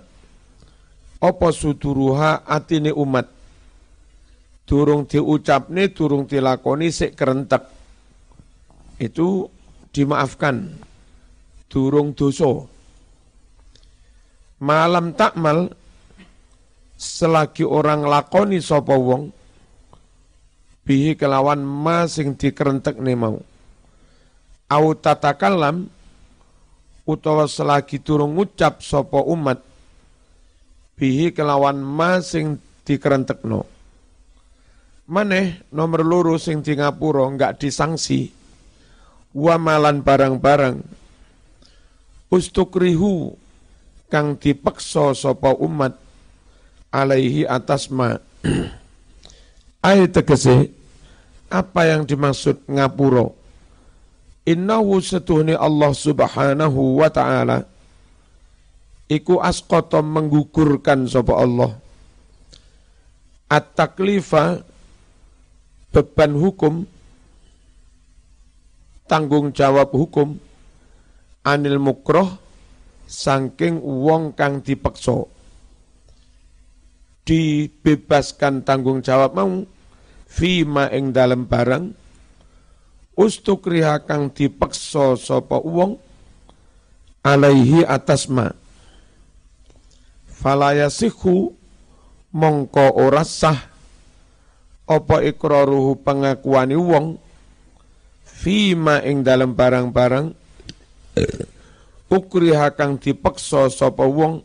apa 1.20 1.48
suduruha 1.52 2.48
atine 2.48 2.96
umat? 2.96 3.28
Durung 4.64 5.04
diucapne 5.04 5.92
durung 5.92 6.24
dilakoni 6.24 6.88
sik 6.88 7.20
kerentek 7.20 7.68
itu 8.96 9.44
dimaafkan. 9.92 10.76
Durung 11.72 12.12
dosa. 12.12 12.68
Malam 14.60 15.16
takmal 15.16 15.72
selagi 17.00 17.64
orang 17.64 18.04
lakoni 18.04 18.60
sapa 18.60 18.94
wong 18.94 19.32
bihi 20.84 21.16
kelawan 21.16 21.64
ma 21.64 22.06
sing 22.12 22.36
dikerentekne 22.36 23.14
mau. 23.16 23.40
Au 24.68 24.88
tatakallam 24.96 25.88
utawa 27.08 27.48
selagi 27.48 28.04
durung 28.04 28.36
ngucap 28.36 28.84
sapa 28.84 29.24
umat 29.24 29.64
bihi 31.00 31.32
kelawan 31.32 31.80
ma 31.80 32.20
sing 32.20 32.60
dikerentekno. 32.84 33.64
Maneh 35.08 35.64
nomor 35.72 36.04
loro 36.04 36.36
sing 36.36 36.60
di 36.60 36.76
ngapura 36.76 37.26
enggak 37.32 37.64
disangsi 37.64 38.41
wamalan 39.36 40.04
barang-barang. 40.04 40.84
Ustukrihu 42.32 43.36
kang 44.08 44.40
dipeksa 44.40 45.12
sapa 45.16 45.56
umat 45.60 45.96
alaihi 46.92 47.48
atas 47.48 47.92
ma. 47.92 48.16
Ayat 49.82 50.14
tegese 50.16 50.72
apa 51.52 51.90
yang 51.90 52.08
dimaksud 52.08 52.64
ngapura? 52.70 53.28
Innahu 54.48 55.04
setuhni 55.04 55.54
Allah 55.54 55.92
subhanahu 55.92 57.04
wa 57.04 57.10
ta'ala. 57.12 57.68
Iku 59.12 59.44
asqata 59.44 60.00
menggugurkan 60.00 61.06
sapa 61.06 61.36
Allah. 61.36 61.72
At-taklifa 63.52 64.64
beban 65.92 66.32
hukum, 66.40 66.88
tanggung 69.12 69.52
jawab 69.52 69.92
hukum, 69.92 70.40
anil 71.44 71.84
mukroh, 71.84 72.32
sangking 73.04 73.84
wong 73.84 74.32
kang 74.32 74.64
dipekso. 74.64 75.28
Dibebaskan 77.28 78.64
tanggung 78.64 79.04
jawab 79.04 79.36
mau, 79.36 79.68
fima 80.32 80.88
ing 80.96 81.12
dalam 81.12 81.44
barang, 81.44 81.92
ustukriha 83.20 84.08
kang 84.08 84.32
dipekso 84.32 85.20
sopo 85.20 85.60
wong, 85.60 86.00
alaihi 87.28 87.84
atas 87.84 88.32
ma. 88.32 88.48
Falayasihu 90.42 91.52
mongko 92.32 92.96
ora 92.96 93.28
sah 93.28 93.60
apa 94.88 95.22
ikraruhu 95.22 96.00
pengakuani 96.00 96.80
wong 96.80 97.20
fima 98.42 99.06
ing 99.06 99.22
dalam 99.22 99.54
barang-barang 99.54 100.34
ukriha 102.10 102.74
kang 102.74 102.98
dipeksa 102.98 103.70
sapa 103.70 104.02
wong 104.02 104.42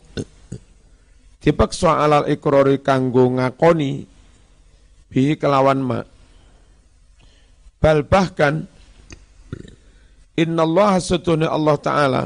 dipeksa 1.40 2.04
alal 2.04 2.28
ikrari 2.28 2.84
kanggo 2.84 3.32
ngakoni 3.32 4.04
bi 5.08 5.32
kelawan 5.40 5.80
ma. 5.80 6.00
Bal 7.80 8.04
bahkan 8.04 8.68
innallaha 10.36 11.00
satuna 11.00 11.48
Allah 11.48 11.76
taala 11.80 12.22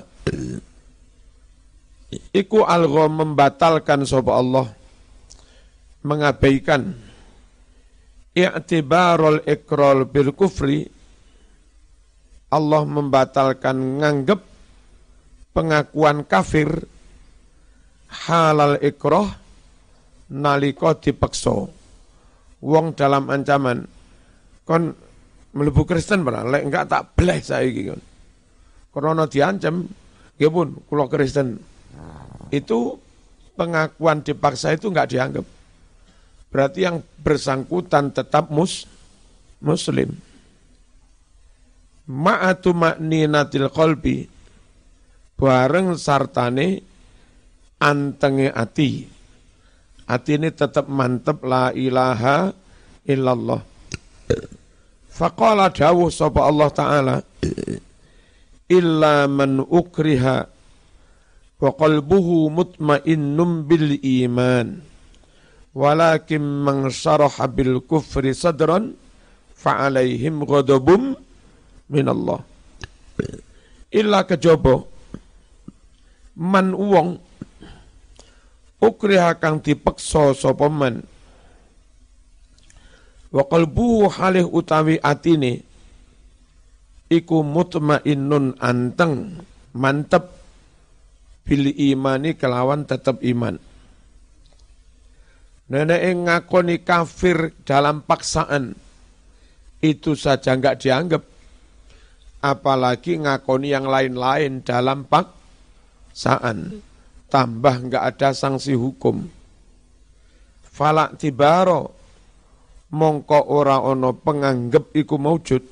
iku 2.35 2.67
algha 2.67 3.07
membatalkan 3.07 4.03
sapa 4.03 4.35
Allah 4.35 4.67
mengabaikan 6.03 6.97
i'tibarul 8.35 9.45
ikrol 9.47 10.09
bil 10.09 10.35
kufri 10.35 11.00
Allah 12.51 12.83
membatalkan 12.83 14.03
nganggep 14.03 14.41
pengakuan 15.55 16.27
kafir 16.27 16.71
halal 18.27 18.75
ikroh 18.83 19.31
naliko 20.35 20.95
dipekso 20.99 21.71
wong 22.59 22.99
dalam 22.99 23.31
ancaman. 23.31 23.87
Kon 24.67 24.91
melebu 25.55 25.83
Kristen 25.87 26.27
pernah 26.27 26.47
lek 26.47 26.63
enggak 26.67 26.91
tak 26.91 27.03
beleh 27.19 27.39
saya 27.43 27.67
gitu 27.71 27.99
karena 28.91 29.27
diancam 29.27 29.87
ya 30.39 30.49
pun 30.51 30.75
kalau 30.91 31.07
Kristen. 31.07 31.59
Itu 32.51 32.99
pengakuan 33.55 34.27
dipaksa 34.27 34.75
itu 34.75 34.91
enggak 34.91 35.15
dianggap. 35.15 35.47
Berarti 36.51 36.83
yang 36.83 36.99
bersangkutan 37.23 38.11
tetap 38.11 38.51
mus, 38.51 38.91
muslim. 39.63 40.19
Ma'atu 42.11 42.75
ma'ninatil 42.75 43.71
qalbi 43.71 44.27
bareng 45.39 45.95
sartane 45.95 46.83
antenge 47.79 48.51
ati. 48.51 49.07
Ati 50.11 50.31
ini 50.35 50.51
tetap 50.51 50.91
mantep 50.91 51.47
la 51.47 51.71
ilaha 51.71 52.51
illallah. 53.07 53.63
Faqala 55.07 55.71
dawuh 55.71 56.11
sapa 56.11 56.51
Allah 56.51 56.71
Ta'ala 56.75 57.17
illa 58.71 59.27
man 59.31 59.63
ukriha 59.63 60.39
wa 61.61 61.71
qalbuhu 61.77 62.49
mutmainnum 62.49 63.67
bil 63.67 63.99
iman 64.01 64.81
walakin 65.75 66.41
man 66.41 66.89
syaraha 66.89 67.51
bil 67.51 67.83
kufri 67.85 68.33
sadran 68.33 68.97
fa'alaihim 69.59 70.47
ghadabum 70.47 71.19
minallah. 71.91 72.41
Illa 73.91 74.23
kejaba 74.23 74.87
man 76.39 76.73
wong 76.73 77.19
ukriha 78.79 79.37
kang 79.43 79.61
dipeksa 79.61 80.33
sapa 80.33 80.71
man. 80.71 81.03
Wa 83.31 83.45
qalbu 83.47 84.09
halih 84.11 84.47
utawi 84.47 85.03
atine. 85.03 85.67
Iku 87.11 87.43
mutmainnun 87.43 88.57
anteng 88.63 89.43
mantep. 89.75 90.39
Bil 91.43 91.75
imani 91.75 92.39
kelawan 92.39 92.87
tetap 92.87 93.19
iman. 93.27 93.59
Nenek 95.71 96.03
ngakoni 96.27 96.83
kafir 96.87 97.55
dalam 97.67 98.07
paksaan. 98.07 98.75
Itu 99.83 100.15
saja 100.15 100.55
enggak 100.55 100.83
dianggap. 100.83 101.23
Apalagi 102.41 103.21
ngakoni 103.21 103.69
yang 103.69 103.85
lain-lain 103.85 104.65
dalam 104.65 105.05
paksaan. 105.05 106.81
Tambah 107.31 107.75
enggak 107.87 108.05
ada 108.17 108.35
sanksi 108.35 108.75
hukum. 108.75 109.23
Falak 110.67 111.21
tibaro 111.21 111.95
mongko 112.91 113.41
ora 113.53 113.79
ono 113.85 114.17
penganggep 114.17 114.97
iku 114.97 115.21
maujud. 115.21 115.63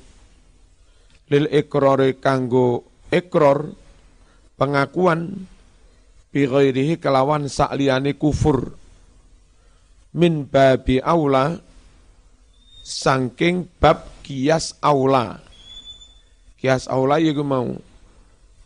Lil 1.29 1.45
ikrori 1.51 2.21
kanggo 2.21 2.85
ikror 3.09 3.69
pengakuan 4.55 5.49
bi 6.29 6.45
kelawan 7.01 7.49
sakliyane 7.49 8.13
kufur 8.13 8.77
min 10.13 10.45
babi 10.45 11.01
aula 11.01 11.57
sangking 12.85 13.65
bab 13.81 14.05
kias 14.21 14.77
aula. 14.81 15.48
Kias 16.59 16.91
aula 16.91 17.23
ya 17.23 17.31
mau 17.39 17.71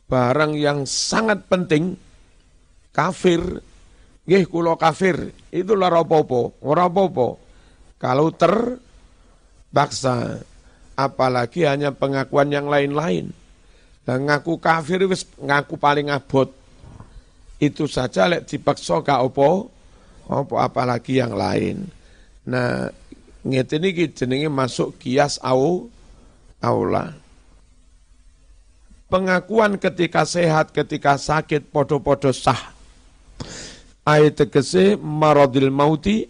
barang 0.10 0.54
yang 0.58 0.90
sangat 0.90 1.46
penting 1.46 1.94
kafir 2.90 3.62
nggih 4.26 4.46
kula 4.50 4.78
kafir 4.78 5.34
itu 5.54 5.74
lara 5.78 6.02
apa-apa 6.02 6.58
ora 6.66 6.90
apa-apa 6.90 7.44
Kalau 8.04 8.36
terpaksa, 8.36 8.84
apalagi 11.00 11.64
hanya 11.64 11.96
pengakuan 11.96 12.52
yang 12.52 12.68
lain-lain. 12.68 13.32
Nah, 14.04 14.20
ngaku 14.20 14.60
kafir 14.60 15.08
wis 15.08 15.24
ngaku 15.40 15.80
paling 15.80 16.12
abot. 16.12 16.52
Itu 17.64 17.88
saja 17.88 18.28
lek 18.28 18.44
dipaksa 18.52 19.00
gak 19.00 19.24
opo, 19.24 19.72
opo 20.28 20.56
apalagi 20.60 21.24
yang 21.24 21.32
lain. 21.32 21.88
Nah, 22.44 22.92
ngeten 23.48 23.88
iki 23.88 24.12
jenenge 24.12 24.52
masuk 24.52 25.00
kias 25.00 25.40
au 25.40 25.88
aula. 26.60 27.23
Pengakuan 29.14 29.78
ketika 29.78 30.26
sehat, 30.26 30.74
ketika 30.74 31.22
sakit, 31.22 31.70
podo-podo 31.70 32.34
sah. 32.34 32.74
Ayat 34.02 34.42
tegese 34.42 34.98
maradil 34.98 35.70
mauti 35.70 36.26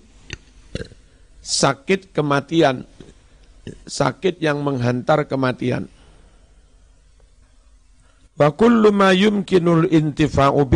sakit 1.39 2.11
kematian. 2.11 2.83
Sakit 3.87 4.43
yang 4.43 4.59
menghantar 4.67 5.23
kematian. 5.31 5.87
Wa 8.35 8.51
kullu 8.51 8.91
ma 8.91 9.15
yumkinul 9.15 9.87
intifa'u 9.87 10.67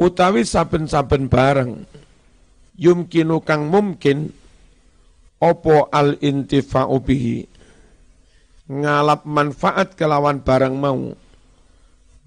utawi 0.00 0.44
saben-saben 0.44 1.32
barang 1.32 1.88
yumkinu 2.76 3.40
kang 3.40 3.72
mungkin 3.72 4.32
opo 5.40 5.88
al 5.88 6.20
intifa'u 6.20 6.96
bihi 7.00 7.59
ngalap 8.70 9.26
manfaat 9.26 9.98
kelawan 9.98 10.38
barang 10.38 10.74
mau. 10.78 11.10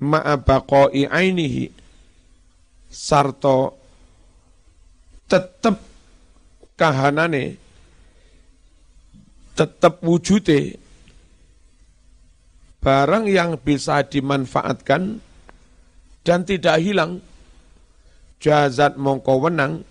Ma'abaqai 0.03 1.07
ainihi. 1.07 1.71
Sarto 2.91 3.79
tetep 5.31 5.81
kahanane 6.77 7.57
tetep 9.57 9.97
wujude 10.05 10.77
barang 12.83 13.25
yang 13.25 13.57
bisa 13.57 14.03
dimanfaatkan 14.05 15.23
dan 16.21 16.39
tidak 16.43 16.77
hilang. 16.83 17.23
Jazat 18.43 18.99
mongko 18.99 19.47
wenang. 19.47 19.87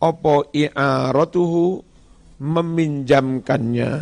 Opo 0.00 0.50
i'aratuhu 0.50 1.84
meminjamkannya 2.42 3.92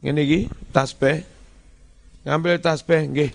ini 0.00 0.20
iki 0.24 0.40
tasbih. 0.72 1.24
Ngambil 2.24 2.60
tasbih 2.60 3.00
nggih. 3.08 3.32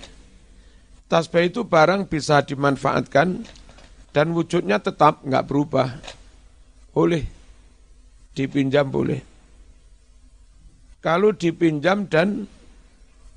Tasbih 1.05 1.53
itu 1.53 1.65
barang 1.65 2.09
bisa 2.09 2.41
dimanfaatkan 2.41 3.45
dan 4.13 4.27
wujudnya 4.33 4.81
tetap 4.81 5.21
nggak 5.21 5.45
berubah. 5.45 5.89
Boleh. 6.93 7.25
Dipinjam 8.33 8.89
boleh. 8.89 9.21
Kalau 11.05 11.31
dipinjam 11.31 12.09
dan 12.09 12.49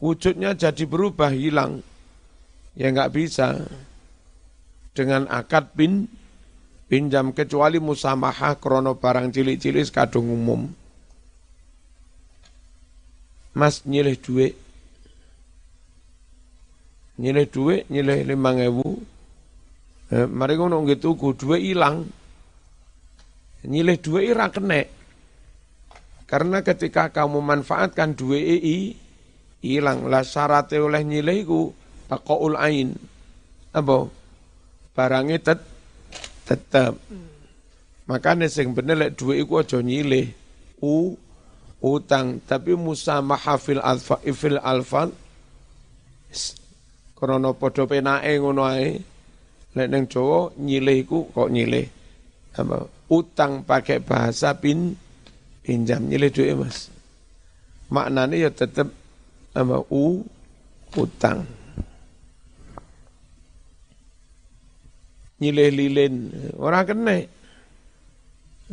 wujudnya 0.01 0.57
jadi 0.57 0.89
berubah 0.89 1.29
hilang 1.29 1.85
ya 2.73 2.89
nggak 2.89 3.13
bisa. 3.13 3.69
Dengan 4.97 5.31
akad 5.31 5.79
pin 5.79 6.11
pinjam 6.89 7.31
kecuali 7.37 7.79
musamaha 7.79 8.57
krono 8.57 8.97
barang 8.99 9.31
cilik-cilik 9.31 9.87
kadung 9.93 10.33
umum 10.33 10.67
mas 13.59 13.83
nyilih 13.83 14.15
duit 14.23 14.55
nyilih 17.19 17.47
duit 17.51 17.83
nyilih 17.91 18.23
lima 18.23 18.55
ewu 18.55 19.03
eh, 20.15 20.31
mari 20.31 20.55
ngono 20.55 20.87
gitu 20.87 21.19
ku 21.19 21.35
duit 21.35 21.67
hilang 21.67 22.07
nyilih 23.67 23.99
duit 23.99 24.31
ira 24.31 24.47
kena 24.55 24.87
karena 26.31 26.63
ketika 26.63 27.11
kamu 27.11 27.43
manfaatkan 27.43 28.15
duit 28.15 28.63
i 28.63 28.95
hilang 29.65 30.07
lah 30.07 30.23
syarat 30.23 30.71
oleh 30.77 31.03
nyilih 31.03 31.39
ku 31.49 31.61
taqaul 32.07 32.55
ain. 32.61 32.95
Apa? 33.75 34.09
Barangnya 34.93 35.39
tet 35.39 35.61
tetap 36.49 36.97
makanya 38.09 38.49
sing 38.49 38.73
bener 38.73 38.97
lek 38.97 39.21
duit 39.21 39.45
iku 39.45 39.61
aja 39.61 39.85
nyilih 39.85 40.33
u 40.81 41.13
utang. 41.83 42.43
Tapi 42.43 42.75
musamaha 42.75 43.55
fil 43.59 43.83
alfa 43.83 44.19
fil 44.23 44.59
alfa 44.59 45.11
krana 47.19 47.51
padha 47.55 47.85
penake 47.87 48.33
ngono 48.39 48.63
ae. 48.67 48.99
Lek 49.77 49.89
ning 49.93 50.05
Jawa 50.09 50.55
nyilih 50.59 50.97
iku 51.05 51.19
kok 51.31 51.51
nyilih. 51.53 51.87
Apa 52.59 52.89
utang 53.13 53.63
pakai 53.63 54.03
bahasa 54.03 54.57
pin 54.59 54.97
pinjam 55.63 56.09
nyilih 56.09 56.31
duit 56.33 56.55
Mas. 56.57 56.91
Maknanya 57.93 58.49
ya 58.49 58.51
tetap 58.51 58.89
apa 59.55 59.77
u 59.93 60.25
utang. 60.97 61.47
Nyilih 65.39 65.69
lilin. 65.71 66.15
Orang 66.59 66.85
kena. 66.89 67.17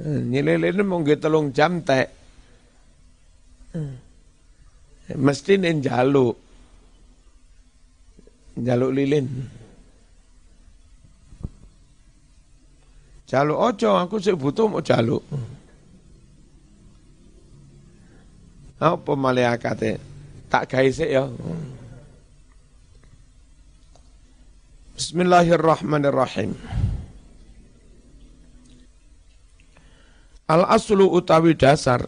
Nyilih 0.01 0.57
lilin 0.57 0.87
mau 0.87 1.05
telung 1.05 1.53
jam 1.53 1.85
tek 1.85 2.24
mesti 5.15 5.53
nen 5.61 5.81
jaluk 5.83 6.35
jaluk 8.59 8.91
lilin. 8.95 9.27
Jaluk 13.25 13.57
ojo 13.57 13.89
aku 13.97 14.21
sih 14.21 14.37
butuh 14.37 14.69
mau 14.69 14.85
jaluk 14.85 15.25
apa 18.79 19.11
malah 19.15 19.55
akate? 19.55 19.97
Tak 20.51 20.71
sik 20.91 21.09
ya. 21.09 21.25
Bismillahirrahmanirrahim. 24.95 26.55
Al 30.45 30.63
aslu 30.69 31.09
utawi 31.09 31.57
dasar 31.57 32.05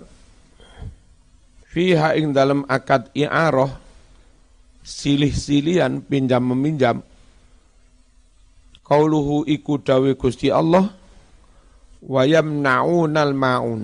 fiha 1.68 2.16
ing 2.16 2.32
dalam 2.32 2.64
akad 2.66 3.12
i'arah 3.14 3.76
silih-silian 4.82 6.00
pinjam 6.04 6.44
meminjam 6.48 7.04
qauluhu 8.88 9.44
iku 9.44 9.84
dawe 9.84 10.12
Gusti 10.16 10.48
Allah 10.48 10.88
wa 12.08 12.22
yamna'unal 12.24 13.36
ma'un 13.36 13.84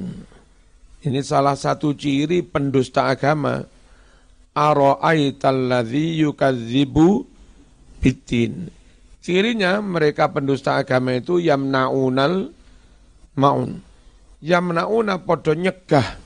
ini 1.03 1.19
salah 1.19 1.59
satu 1.59 1.91
ciri 1.91 2.39
pendusta 2.47 3.11
agama 3.11 3.59
Ara'aitalladzi 4.53 6.21
yukadzibu 6.21 7.25
bitin. 7.99 8.69
Cirinya 9.23 9.81
mereka 9.81 10.29
pendusta 10.29 10.77
agama 10.77 11.17
itu 11.17 11.41
yamnaunal 11.41 12.53
maun. 13.33 13.81
Yamnauna 14.43 15.23
podo 15.25 15.57
nyegah 15.57 16.22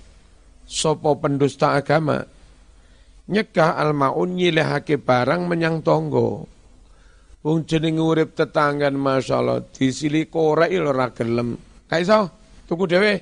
sopo 0.67 1.17
pendusta 1.17 1.80
agama. 1.80 2.21
Nyegah 3.27 3.80
al 3.80 3.95
maun 3.95 4.36
nyilehake 4.36 4.99
barang 4.99 5.47
menyang 5.47 5.82
tonggo. 5.84 6.47
Wong 7.43 7.63
jeneng 7.63 8.03
urip 8.03 8.36
tetanggan 8.36 8.95
masyaallah 8.95 9.71
disili 9.71 10.27
korek 10.27 10.71
ora 10.75 11.12
gelem. 11.15 11.56
Kaiso 11.88 12.27
tuku 12.67 12.84
dhewe 12.84 13.13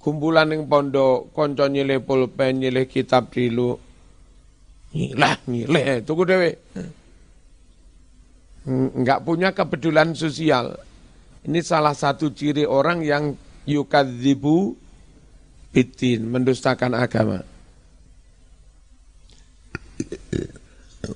kumpulan 0.00 0.48
yang 0.48 0.64
pondok 0.64 1.28
konco 1.36 1.68
nyilih 1.68 2.00
pulpen 2.00 2.64
nyilih 2.64 2.88
kitab 2.88 3.28
dilu 3.28 3.76
nyilah 4.96 5.36
nyilih 5.44 6.00
tuku 6.08 6.22
dewe 6.24 6.50
enggak 8.64 9.20
punya 9.22 9.52
kepedulian 9.52 10.16
sosial 10.16 10.72
ini 11.44 11.60
salah 11.60 11.92
satu 11.92 12.32
ciri 12.32 12.64
orang 12.64 13.04
yang 13.04 13.36
yukadzibu 13.70 14.74
bitin 15.70 16.26
mendustakan 16.26 16.98
agama. 16.98 17.46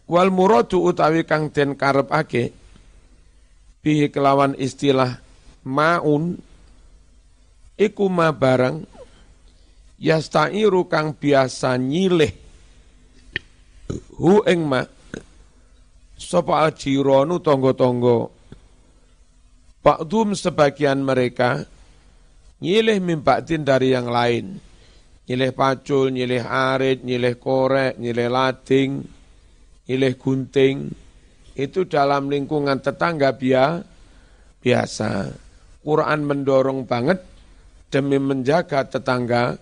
Wal 0.07 0.31
muradu 0.31 0.81
utawi 0.87 1.27
kang 1.27 1.51
den 1.51 1.75
ake 1.75 2.55
bihi 3.85 4.09
kelawan 4.09 4.57
istilah 4.57 5.21
maun 5.67 6.39
iku 7.77 8.07
ma 8.09 8.33
barang 8.33 8.87
yastairu 10.01 10.89
kang 10.89 11.13
biasa 11.17 11.77
nyilih 11.77 12.33
hu 14.17 14.41
ing 14.49 14.65
ma 14.65 14.81
sapa 16.17 16.71
ajironu 16.71 17.43
tonggo-tonggo. 17.43 18.33
Pakdum 19.85 20.33
sebagian 20.33 21.05
mereka 21.05 21.69
nyilih 22.65 23.05
mimpatin 23.05 23.61
dari 23.61 23.93
yang 23.93 24.09
lain. 24.09 24.57
Nyilih 25.29 25.53
pacul, 25.53 26.09
nyilih 26.09 26.45
arit, 26.45 27.05
nyilih 27.05 27.37
korek, 27.37 28.01
nyilih 28.01 28.29
lading, 28.33 29.05
nyilih 29.89 30.13
gunting. 30.17 30.89
Itu 31.53 31.85
dalam 31.85 32.33
lingkungan 32.33 32.81
tetangga 32.81 33.37
biasa 33.37 33.95
biasa. 34.65 35.29
Quran 35.85 36.25
mendorong 36.25 36.89
banget 36.89 37.21
demi 37.93 38.17
menjaga 38.17 38.89
tetangga 38.89 39.61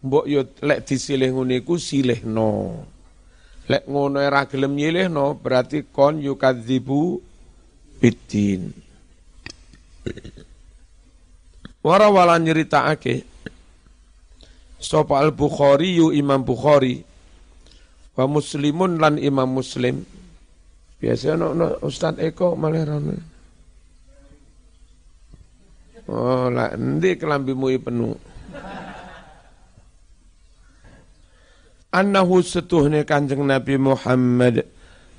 mbok 0.00 0.24
yo 0.24 0.48
lek 0.64 0.88
disilih 0.88 1.36
ngene 1.36 1.60
iku 1.60 1.76
silihno. 1.76 2.80
Lek 3.68 3.84
ngono 3.84 4.24
ora 4.24 4.48
gelem 4.48 4.72
nyilihno 4.72 5.36
berarti 5.36 5.92
kon 5.92 6.24
yukadzibu 6.24 7.20
bidin. 8.00 8.72
Warawala 11.80 12.36
nyeritakake 12.36 13.24
sapa 14.76 15.20
al-Bukhari 15.20 15.96
yu 15.96 16.12
Imam 16.12 16.44
Bukhari 16.44 17.04
wa 18.16 18.24
Muslimun 18.28 19.00
lan 19.00 19.16
Imam 19.16 19.48
Muslim. 19.48 20.04
Biasa 21.00 21.40
no, 21.40 21.56
no 21.56 21.80
Ustaz 21.80 22.20
Eko 22.20 22.52
malah 22.52 22.84
Oh, 26.10 26.50
lah 26.50 26.74
endi 26.74 27.14
kelambimu 27.14 27.70
penuh. 27.80 28.18
Annahu 31.94 32.42
setuhne 32.42 33.06
kanjeng 33.06 33.46
Nabi 33.46 33.78
Muhammad 33.78 34.66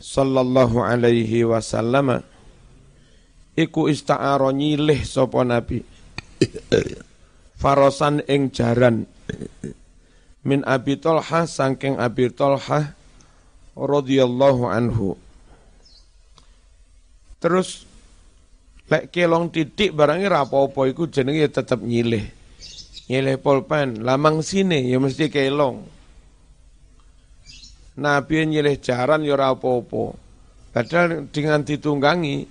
sallallahu 0.03 0.83
alaihi 0.83 1.47
wasallam 1.47 2.19
iku 3.55 3.87
ista'ara 3.87 4.51
nyilih 4.51 4.99
sapa 5.07 5.47
Nabi. 5.47 5.83
Farosan 7.61 8.25
ing 8.25 8.49
jaran 8.49 9.05
min 10.41 10.65
Abi 10.65 10.97
Talha 10.97 11.45
saking 11.45 12.01
Abi 12.01 12.33
Talha 12.33 12.97
radhiyallahu 13.77 14.65
anhu. 14.65 15.13
Terus 17.41 17.89
Lek 18.91 19.07
kelong 19.07 19.47
titik 19.55 19.95
barangnya 19.95 20.43
rapopo 20.43 20.83
iku 20.83 21.07
jenenge 21.07 21.47
ya 21.47 21.49
tetep 21.63 21.79
nyilih. 21.79 22.27
Nyilih 23.07 23.39
polpen, 23.39 24.03
lamang 24.03 24.43
sini 24.43 24.91
ya 24.91 24.99
mesti 24.99 25.31
kelong. 25.31 25.87
Nabi 27.95 28.51
nyilih 28.51 28.75
jaran 28.83 29.23
ya 29.23 29.39
rapopo. 29.39 30.19
Padahal 30.75 31.31
dengan 31.31 31.63
ditunggangi 31.63 32.43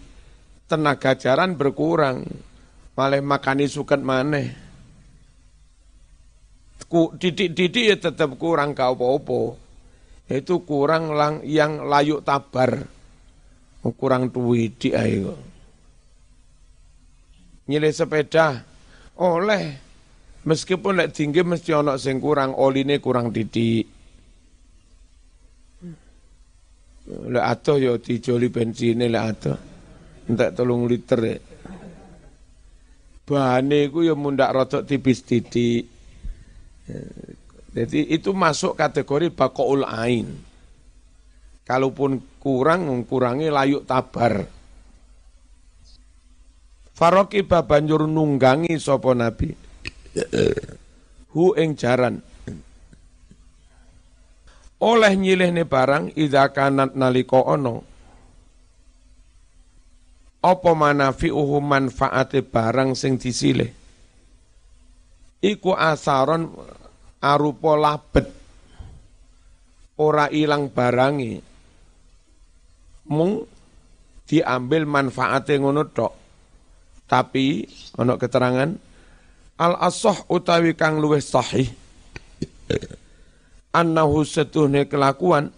tenaga 0.64 1.12
jaran 1.12 1.60
berkurang. 1.60 2.24
Malah 3.00 3.24
makani 3.24 3.64
suket 3.64 4.04
maneh. 4.04 4.52
Didik-didik 7.16 7.84
ya 7.86 7.96
tetap 7.96 8.34
kurang 8.36 8.74
kau 8.76 8.92
apa 8.92 9.40
Itu 10.28 10.66
kurang 10.68 11.14
lang, 11.16 11.40
yang 11.46 11.86
layuk 11.88 12.26
tabar. 12.26 12.84
Kurang 13.80 14.28
tuwidi 14.28 14.92
ayo 14.92 15.40
nyilih 17.70 17.94
sepeda 17.94 18.66
oleh 19.14 19.78
meskipun 20.42 20.98
lek 20.98 21.14
tinggi 21.14 21.46
mesti 21.46 21.70
ono 21.70 21.94
sing 21.94 22.18
kurang 22.18 22.58
oline 22.58 22.98
kurang 22.98 23.30
didik 23.30 23.86
lek 27.30 27.46
atuh 27.46 27.78
yo 27.78 27.94
ya 27.94 28.02
dijoli 28.02 28.50
bensine 28.50 29.06
lek 29.06 29.22
atuh 29.22 29.58
entek 30.26 30.50
telung 30.58 30.90
liter 30.90 31.20
ya. 31.22 31.38
Bahane 33.30 33.86
iku 33.86 34.02
ya 34.02 34.18
mundak 34.18 34.50
rotok 34.50 34.82
tipis 34.82 35.22
titik 35.22 35.86
jadi 37.70 38.00
itu 38.10 38.34
masuk 38.34 38.74
kategori 38.74 39.30
bakoul 39.30 39.86
ain 39.86 40.34
kalaupun 41.62 42.18
kurang 42.42 42.90
kurangi 43.06 43.46
layuk 43.46 43.86
tabar 43.86 44.42
Faroki 47.00 47.40
banjur 47.40 48.04
nunggangi 48.04 48.76
sapa 48.76 49.16
Nabi. 49.16 49.56
Hu 51.32 51.56
ing 51.56 51.72
jaran. 51.72 52.20
Oleh 54.84 55.12
nyilihne 55.16 55.64
barang 55.64 56.12
idza 56.12 56.52
kanat 56.52 56.92
nalika 56.92 57.40
ana. 57.48 57.80
Apa 60.40 60.72
manafi'uhu 60.72 61.60
manfaate 61.60 62.40
barang 62.40 62.96
sing 62.96 63.20
disilih. 63.20 63.68
Iku 65.40 65.76
asaron 65.76 66.48
arupa 67.20 67.76
labet. 67.76 68.26
Ora 70.00 70.32
ilang 70.32 70.72
barangi. 70.72 71.36
Mung 73.12 73.44
diambil 74.24 74.88
manfaate 74.88 75.60
ngono 75.60 75.82
tok. 75.92 76.12
Tapi 77.04 77.66
ono 78.00 78.16
keterangan 78.16 78.70
al 79.60 79.76
asoh 79.76 80.32
utawi 80.32 80.72
kang 80.72 81.04
luwih 81.04 81.20
sahih 81.20 81.68
annahu 83.76 84.24
setuhne 84.26 84.88
kelakuan 84.88 85.52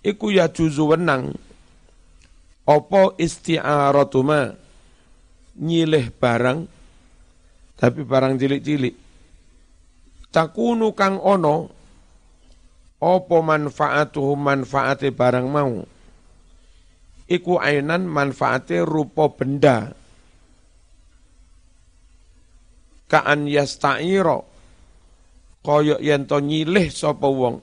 iku 0.00 0.30
ya 0.30 0.46
juzu 0.48 0.94
wenang 0.94 1.34
apa 2.64 3.12
isti'aratuma 3.20 4.56
nyilih 5.60 6.10
barang 6.16 6.64
tapi 7.74 8.00
barang 8.06 8.40
cilik-cilik. 8.40 8.96
Takunu 10.32 10.96
kang 10.96 11.20
ono 11.20 11.70
apa 12.98 13.36
manfaatuhu 13.44 14.32
manfaate 14.34 15.12
barang 15.12 15.46
mau? 15.46 15.84
Iku 17.28 17.60
ainan 17.60 18.08
manfaate 18.08 18.80
rupa 18.82 19.30
benda. 19.30 19.92
Kaan 23.04 23.46
yasta'ira 23.46 24.40
kaya 25.64 25.96
yen 26.00 26.24
to 26.24 26.40
nyilih 26.40 26.88
sapa 26.88 27.28
wong? 27.28 27.60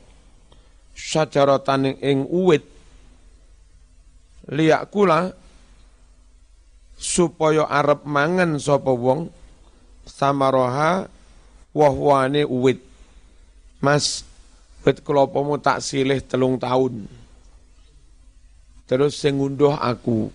Sajaratan 0.94 1.98
ing 1.98 2.30
uwit 2.30 2.71
liak 4.50 4.90
kula 4.90 5.36
supaya 6.98 7.66
arep 7.70 8.06
mangan 8.06 8.58
sapa 8.58 8.90
wong 8.94 9.30
samaroha 10.08 11.10
wahwane 11.74 12.46
uwit 12.46 12.82
mas 13.82 14.26
wit 14.86 15.02
kelopomu 15.06 15.62
tak 15.62 15.82
silih 15.82 16.22
telung 16.22 16.58
tahun 16.62 17.22
terus 18.92 19.16
sing 19.16 19.40
aku. 19.80 20.28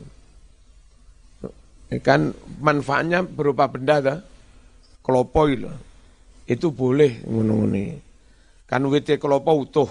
Kan 2.00 2.32
manfaatnya 2.56 3.20
berupa 3.20 3.68
benda 3.68 4.00
ta? 4.00 4.16
Klopo 5.04 5.44
itu. 5.44 5.68
Itu 6.48 6.72
boleh 6.72 7.20
ngono 7.28 7.68
Kan 8.64 8.88
wite 8.88 9.20
klopo 9.20 9.52
utuh. 9.60 9.90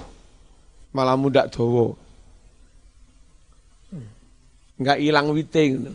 Malah 0.97 1.13
muda 1.13 1.45
dawa. 1.45 1.93
Enggak 4.75 4.99
hilang 4.99 5.31
wite 5.31 5.63
ngono. 5.71 5.91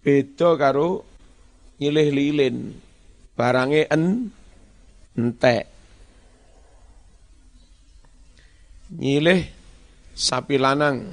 Beda 0.00 0.50
karo 0.56 1.04
nyilih 1.76 2.08
lilin. 2.08 2.56
Barangnya 3.36 3.88
en 3.92 4.32
entek. 5.16 5.68
Nyilih 8.96 9.44
sapi 10.16 10.56
lanang. 10.56 11.04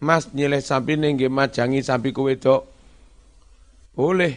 Mas 0.00 0.32
nyileh 0.34 0.62
sapi 0.64 0.98
nengge 0.98 1.30
majangi 1.30 1.82
sapi 1.82 2.10
wedok. 2.10 2.66
Boleh. 3.94 4.34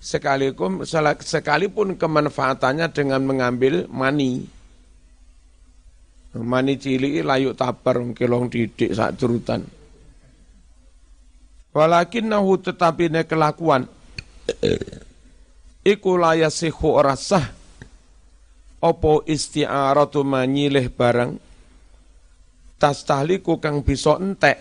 Sekalipun, 0.00 0.88
sekalipun 1.20 2.00
kemanfaatannya 2.00 2.88
dengan 2.88 3.20
mengambil 3.20 3.84
mani. 3.92 4.48
Mani 6.30 6.78
cilik 6.78 7.26
layuk 7.26 7.58
tabar 7.58 7.98
kelong 8.14 8.46
didik 8.46 8.94
sak 8.94 9.18
jurutan. 9.18 9.66
Walakin 11.74 12.30
nahu 12.30 12.54
tetapi 12.62 13.10
ne 13.10 13.26
kelakuan. 13.26 13.90
Iku 15.82 16.12
layasihu 16.14 16.86
orasah. 16.94 17.50
Opo 18.80 19.26
isti'aratu 19.28 20.24
manyileh 20.24 20.88
barang 20.88 21.36
tas 22.80 23.04
tahliku 23.04 23.60
kang 23.60 23.84
bisa 23.84 24.16
entek 24.16 24.56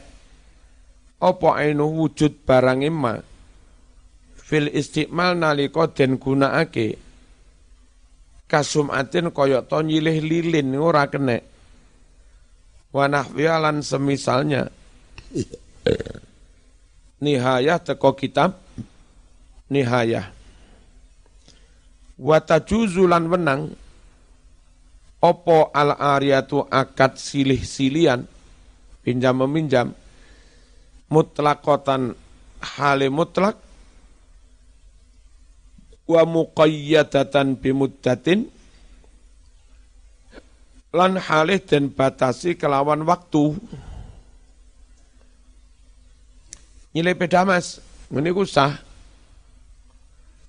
apa 1.23 1.49
ainu 1.55 1.87
wujud 1.87 2.43
barang 2.43 2.83
ma 2.91 3.15
fil 4.35 4.67
istiqmal 4.67 5.39
nalika 5.39 5.87
den 5.87 6.19
gunakake 6.19 6.99
kasumatin 8.51 9.31
kaya 9.31 9.63
to 9.63 9.79
nyilih 9.79 10.19
lilin 10.19 10.75
ora 10.75 11.07
kene 11.07 11.48
wa 12.89 13.05
nahwialan 13.05 13.85
semisalnya. 13.85 14.69
Nihayah 17.19 17.79
teko 17.83 18.15
kitab 18.15 18.57
nihayah. 19.69 20.31
Wa 22.19 22.37
tajuzulan 22.43 23.27
wenang 23.27 23.71
opo 25.19 25.71
al 25.75 25.95
ariatu 25.95 26.67
akad 26.67 27.19
silih 27.19 27.59
silian 27.59 28.23
pinjam 29.03 29.35
meminjam 29.43 29.91
mutlakotan 31.11 32.15
hale 32.59 33.07
mutlak 33.11 33.55
wa 36.07 36.21
muqayyadatan 36.23 37.59
bimuddatin 37.59 38.47
lan 40.89 41.17
halih 41.21 41.61
dan 41.61 41.93
batasi 41.93 42.57
kelawan 42.57 43.05
waktu 43.05 43.53
nilai 46.93 47.13
beda 47.13 47.45
mas 47.45 47.77
ini 48.09 48.33
sah 48.49 48.81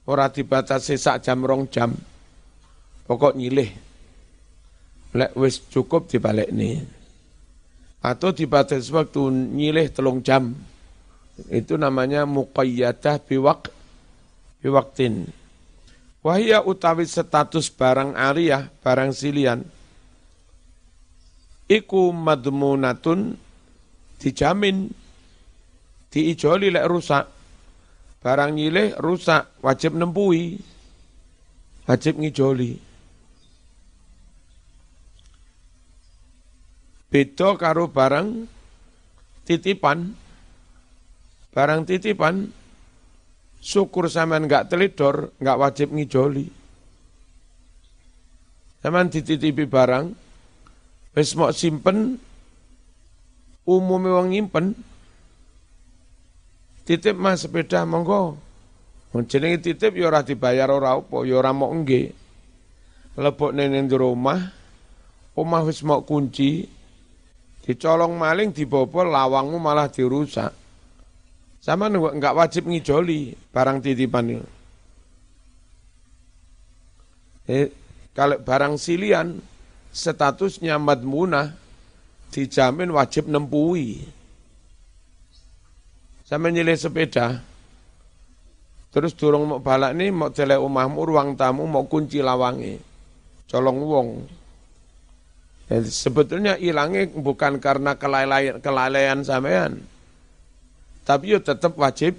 ora 0.09 0.33
dibatasi 0.33 0.97
sak 0.97 1.21
jam 1.21 1.45
rong 1.45 1.69
jam 1.69 1.93
pokok 3.05 3.37
nyilih 3.37 3.69
lek 5.13 5.33
wis 5.37 5.61
cukup 5.69 6.09
dibalik 6.09 6.49
nih 6.49 7.01
atau 8.01 8.33
dibatasi 8.33 8.89
waktu 8.97 9.23
nyilih 9.31 9.93
telung 9.93 10.25
jam. 10.25 10.57
Itu 11.49 11.81
namanya 11.81 12.29
muqayyadah 12.29 13.25
biwak 13.25 13.73
biwaktin. 14.61 15.29
Wahia 16.21 16.61
utawi 16.61 17.09
status 17.09 17.73
barang 17.73 18.13
aliyah, 18.13 18.69
barang 18.85 19.13
silian. 19.17 19.65
Iku 21.71 22.11
madmunatun 22.11 23.39
dijamin 24.19 24.91
diijoli 26.11 26.75
lek 26.75 26.91
rusak. 26.91 27.31
Barang 28.21 28.59
nyilih 28.59 28.99
rusak, 28.99 29.55
wajib 29.63 29.95
nempui. 29.95 30.59
Wajib 31.87 32.19
ngijoli. 32.19 32.75
Beda 37.07 37.55
karo 37.55 37.87
barang 37.87 38.51
titipan. 39.47 40.11
Barang 41.55 41.87
titipan 41.87 42.51
syukur 43.63 44.11
sampean 44.11 44.51
enggak 44.51 44.67
telidor, 44.67 45.31
enggak 45.39 45.59
wajib 45.59 45.89
ngijoli. 45.95 46.51
Sampean 48.83 49.07
dititipi 49.07 49.71
barang 49.71 50.30
wis 51.17 51.35
mau 51.35 51.51
simpen 51.51 52.19
umume 53.67 54.11
wong 54.11 54.29
nyimpen 54.31 54.75
titip 56.87 57.15
mas 57.19 57.47
sepeda 57.47 57.87
monggo. 57.87 58.39
Jenenge 59.27 59.59
titip 59.59 59.99
ya 59.99 60.07
ora 60.07 60.23
dibayar 60.23 60.71
ora 60.71 60.95
apa, 60.95 61.27
ya 61.27 61.43
ora 61.43 61.51
mok 61.51 61.73
nggih. 61.83 62.15
Lebokne 63.19 63.67
ning 63.67 63.91
rumah, 63.91 64.55
omah 65.35 65.63
wis 65.67 65.83
mau 65.83 66.07
kunci, 66.07 66.71
Dicolong 67.61 68.17
maling 68.17 68.57
dibobol 68.57 69.13
lawangmu 69.13 69.61
malah 69.61 69.93
dirusak. 69.93 70.51
Sama 71.61 71.93
enggak 71.93 72.33
wajib 72.33 72.65
ngijoli 72.67 73.37
barang 73.53 73.85
titipan 73.85 74.33
itu. 74.33 74.49
Eh, 77.47 77.69
kalau 78.17 78.41
barang 78.41 78.81
silian 78.81 79.39
statusnya 79.91 80.79
madmunah 80.79 81.55
dijamin 82.31 82.95
wajib 82.95 83.27
nempui. 83.27 84.07
Sama 86.27 86.47
nyilih 86.47 86.79
sepeda, 86.79 87.43
terus 88.95 89.19
durung 89.19 89.51
mau 89.51 89.59
balak 89.59 89.99
nih 89.99 90.15
mau 90.15 90.31
telek 90.31 90.63
omahmu 90.63 91.03
ruang 91.03 91.35
tamu 91.35 91.67
mau 91.67 91.83
kunci 91.91 92.23
lawangi, 92.23 92.79
colong 93.51 93.79
wong. 93.83 94.09
Ya, 95.67 95.83
sebetulnya 95.83 96.55
hilangnya 96.55 97.11
bukan 97.11 97.59
karena 97.59 97.99
kelalaian, 97.99 98.63
kelalaian 98.63 99.27
sampean. 99.27 99.83
Tapi 101.03 101.35
yo 101.35 101.43
tetap 101.43 101.75
wajib 101.75 102.15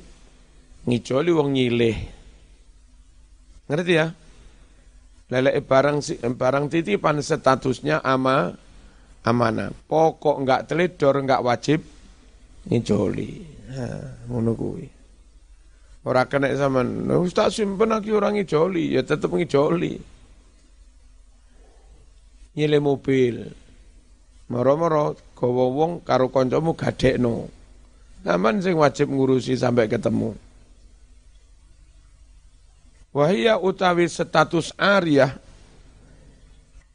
ngijoli 0.84 1.32
wong 1.32 1.56
nyilih. 1.56 1.96
Ngerti 3.72 3.94
ya? 3.96 4.12
Lele 5.32 5.64
barang 5.64 6.04
barang 6.36 6.66
titipan 6.68 7.24
statusnya 7.24 8.04
ama 8.04 8.52
amanah. 9.24 9.72
Pokok 9.88 10.44
enggak 10.44 10.68
teledor 10.68 11.24
enggak 11.24 11.40
wajib 11.40 11.80
ngijoli. 12.68 13.32
Nah, 13.72 14.28
ngono 14.28 14.52
kuwi. 14.54 14.86
Ora 16.04 16.28
kena 16.28 16.52
sampean, 16.58 17.08
Ustaz 17.08 17.56
simpen 17.56 17.94
lagi 17.96 18.12
orang 18.12 18.36
ngijoli, 18.36 18.92
ya 18.92 19.06
tetap 19.06 19.32
ngijoli 19.32 20.12
nyile 22.56 22.78
mobil. 22.84 23.36
Moro-moro 24.52 25.16
gawa 25.40 25.66
wong 25.72 25.92
karo 26.04 26.28
kancamu 26.28 26.76
gadekno. 26.76 27.48
Aman 28.28 28.60
sing 28.60 28.76
wajib 28.76 29.08
ngurusi 29.08 29.56
sampai 29.56 29.88
ketemu. 29.88 30.36
Wahia 33.12 33.60
utawi 33.60 34.08
status 34.08 34.72
arya 34.80 35.36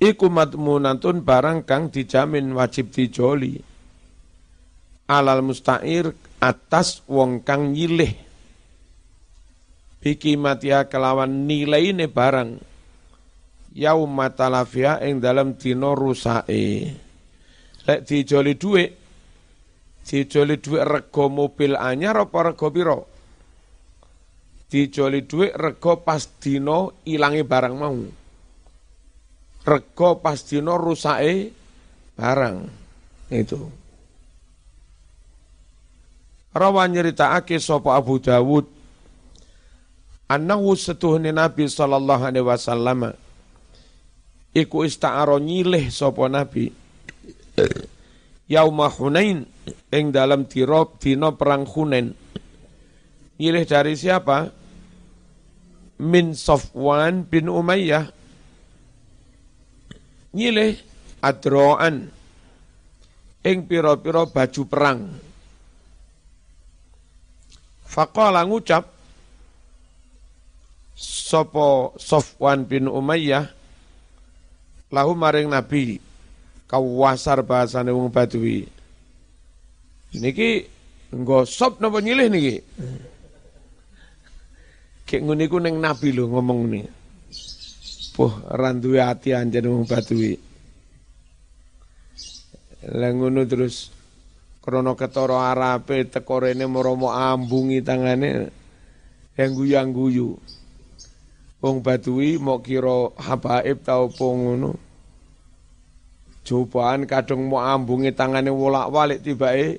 iku 0.00 0.32
madmunatun 0.32 1.20
barang 1.20 1.68
kang 1.68 1.92
dijamin 1.92 2.56
wajib 2.56 2.88
dijoli. 2.88 3.60
Alal 5.06 5.44
musta'ir 5.44 6.16
atas 6.40 7.04
wong 7.04 7.44
kang 7.44 7.76
nyilih. 7.76 8.16
Biki 10.00 10.40
matia 10.40 10.88
kelawan 10.88 11.44
nilai 11.44 11.92
ini 11.92 12.08
barang 12.08 12.64
yauma 13.76 14.32
talafia 14.32 14.96
ing 15.04 15.20
dalam 15.20 15.60
dino 15.60 15.92
rusake. 15.92 16.96
Lek 17.86 18.08
dijoli 18.08 18.56
dhuwit, 18.56 18.90
dijoli 20.00 20.56
dhuwit 20.58 20.82
rego 20.82 21.28
mobil 21.28 21.76
anyar 21.76 22.18
apa 22.18 22.50
rego 22.50 22.72
piro? 22.72 23.15
Dijoli 24.66 25.22
dhuwit 25.24 25.54
rego 25.54 26.02
pas 26.02 26.26
dino 26.42 26.98
ilangi 27.06 27.46
barang 27.46 27.74
mau. 27.78 27.98
Rego 29.62 30.10
pas 30.18 30.38
dino 30.42 30.74
rusake 30.74 31.54
barang. 32.18 32.56
Itu. 33.30 33.60
Rawan 36.56 36.88
nyeritakake 36.88 37.60
sapa 37.60 38.00
Abu 38.00 38.16
Dawud 38.16 38.64
annahu 40.26 40.74
setuhni 40.74 41.30
Nabi 41.30 41.70
sallallahu 41.70 42.22
alaihi 42.26 42.46
wasallam 42.46 43.14
iku 44.56 44.88
ista'aro 44.88 45.36
nyilih 45.36 45.92
sapa 45.92 46.32
nabi 46.32 46.72
yauma 48.48 48.88
Hunain 48.88 49.44
ing 49.92 50.04
dalam 50.10 50.48
tirop 50.48 50.96
dina 50.96 51.36
perang 51.36 51.68
Hunain 51.68 52.16
nyilih 53.36 53.64
dari 53.68 53.94
siapa 53.94 54.55
min 56.00 56.36
Safwan 56.36 57.24
bin 57.24 57.48
Umayyah 57.48 58.08
nyilih 60.36 60.76
adroan 61.24 62.12
ing 63.40 63.58
pira-pira 63.64 64.28
baju 64.28 64.62
perang 64.68 65.00
Faqala 67.86 68.44
ngucap 68.44 68.84
sapa 70.96 71.96
Safwan 71.96 72.68
bin 72.68 72.92
Umayyah 72.92 73.48
lahu 74.92 75.16
maring 75.16 75.48
Nabi 75.48 76.02
kawasar 76.66 77.40
bahasane 77.46 77.94
wong 77.94 78.10
Badui. 78.12 78.68
Niki 80.16 80.66
nggosop 81.14 81.78
napa 81.78 82.02
nyilih 82.02 82.28
niki? 82.28 82.56
Kek 85.06 85.22
ngene 85.22 85.46
iku 85.46 85.62
ning 85.62 85.78
Nabi 85.78 86.10
lho 86.10 86.26
ngomong 86.26 86.60
ni. 86.66 86.82
Puh 88.10 88.34
randuwe 88.50 88.98
ati 88.98 89.30
anjen 89.30 89.70
wong 89.70 89.86
Badui. 89.86 90.34
Lah 92.90 93.14
ngono 93.14 93.46
terus 93.46 93.94
krana 94.58 94.98
ketara 94.98 95.54
Arabe 95.54 96.10
teko 96.10 96.42
rene 96.42 96.66
ambungi 96.66 97.86
tangane 97.86 98.50
yang 99.38 99.54
guyu-guyu. 99.54 100.34
Wong 101.62 101.76
Badui 101.86 102.42
mau 102.42 102.58
kira 102.58 103.14
habaib 103.14 103.86
tau 103.86 104.10
apa 104.10 104.26
ngono. 104.26 104.74
Cobaan 106.42 107.06
kadang 107.06 107.46
mau 107.46 107.62
ambungi 107.62 108.10
tangane 108.10 108.50
wolak-walik 108.50 109.22
tibake 109.22 109.78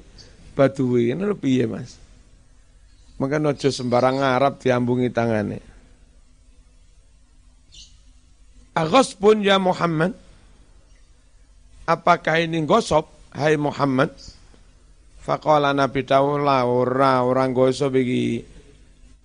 Badui. 0.55 1.11
Ini 1.11 1.35
ya 1.35 1.67
Mas? 1.67 2.06
Maka 3.17 3.41
nojo 3.41 3.69
sembarang 3.73 4.21
Arab 4.21 4.61
diambungi 4.61 5.09
tangane. 5.09 5.59
Agos 8.77 9.17
pun 9.17 9.41
ya 9.41 9.57
Muhammad. 9.57 10.13
Apakah 11.87 12.43
ini 12.43 12.61
gosop, 12.67 13.09
hai 13.33 13.57
Muhammad? 13.57 14.13
Faqala 15.23 15.73
Nabi 15.73 16.05
Tawla 16.05 16.63
ora 16.69 17.25
orang 17.25 17.51
gosop 17.51 17.97
bagi 17.97 18.57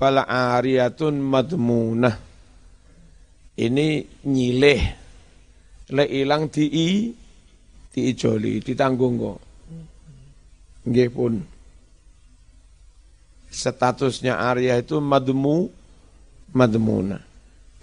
bala 0.03 0.27
ariyatun 0.27 1.15
madmunah 1.23 2.17
ini 3.63 4.03
nyileh 4.27 4.83
le 5.95 6.05
ilang 6.11 6.51
di 6.51 6.67
diijoli 7.93 8.59
ditanggung 8.65 9.15
kok 9.21 9.39
nggih 10.91 11.11
pun 11.15 11.39
statusnya 13.53 14.41
Arya 14.41 14.81
itu 14.81 14.99
madmu 14.99 15.69
madmuna. 16.57 17.21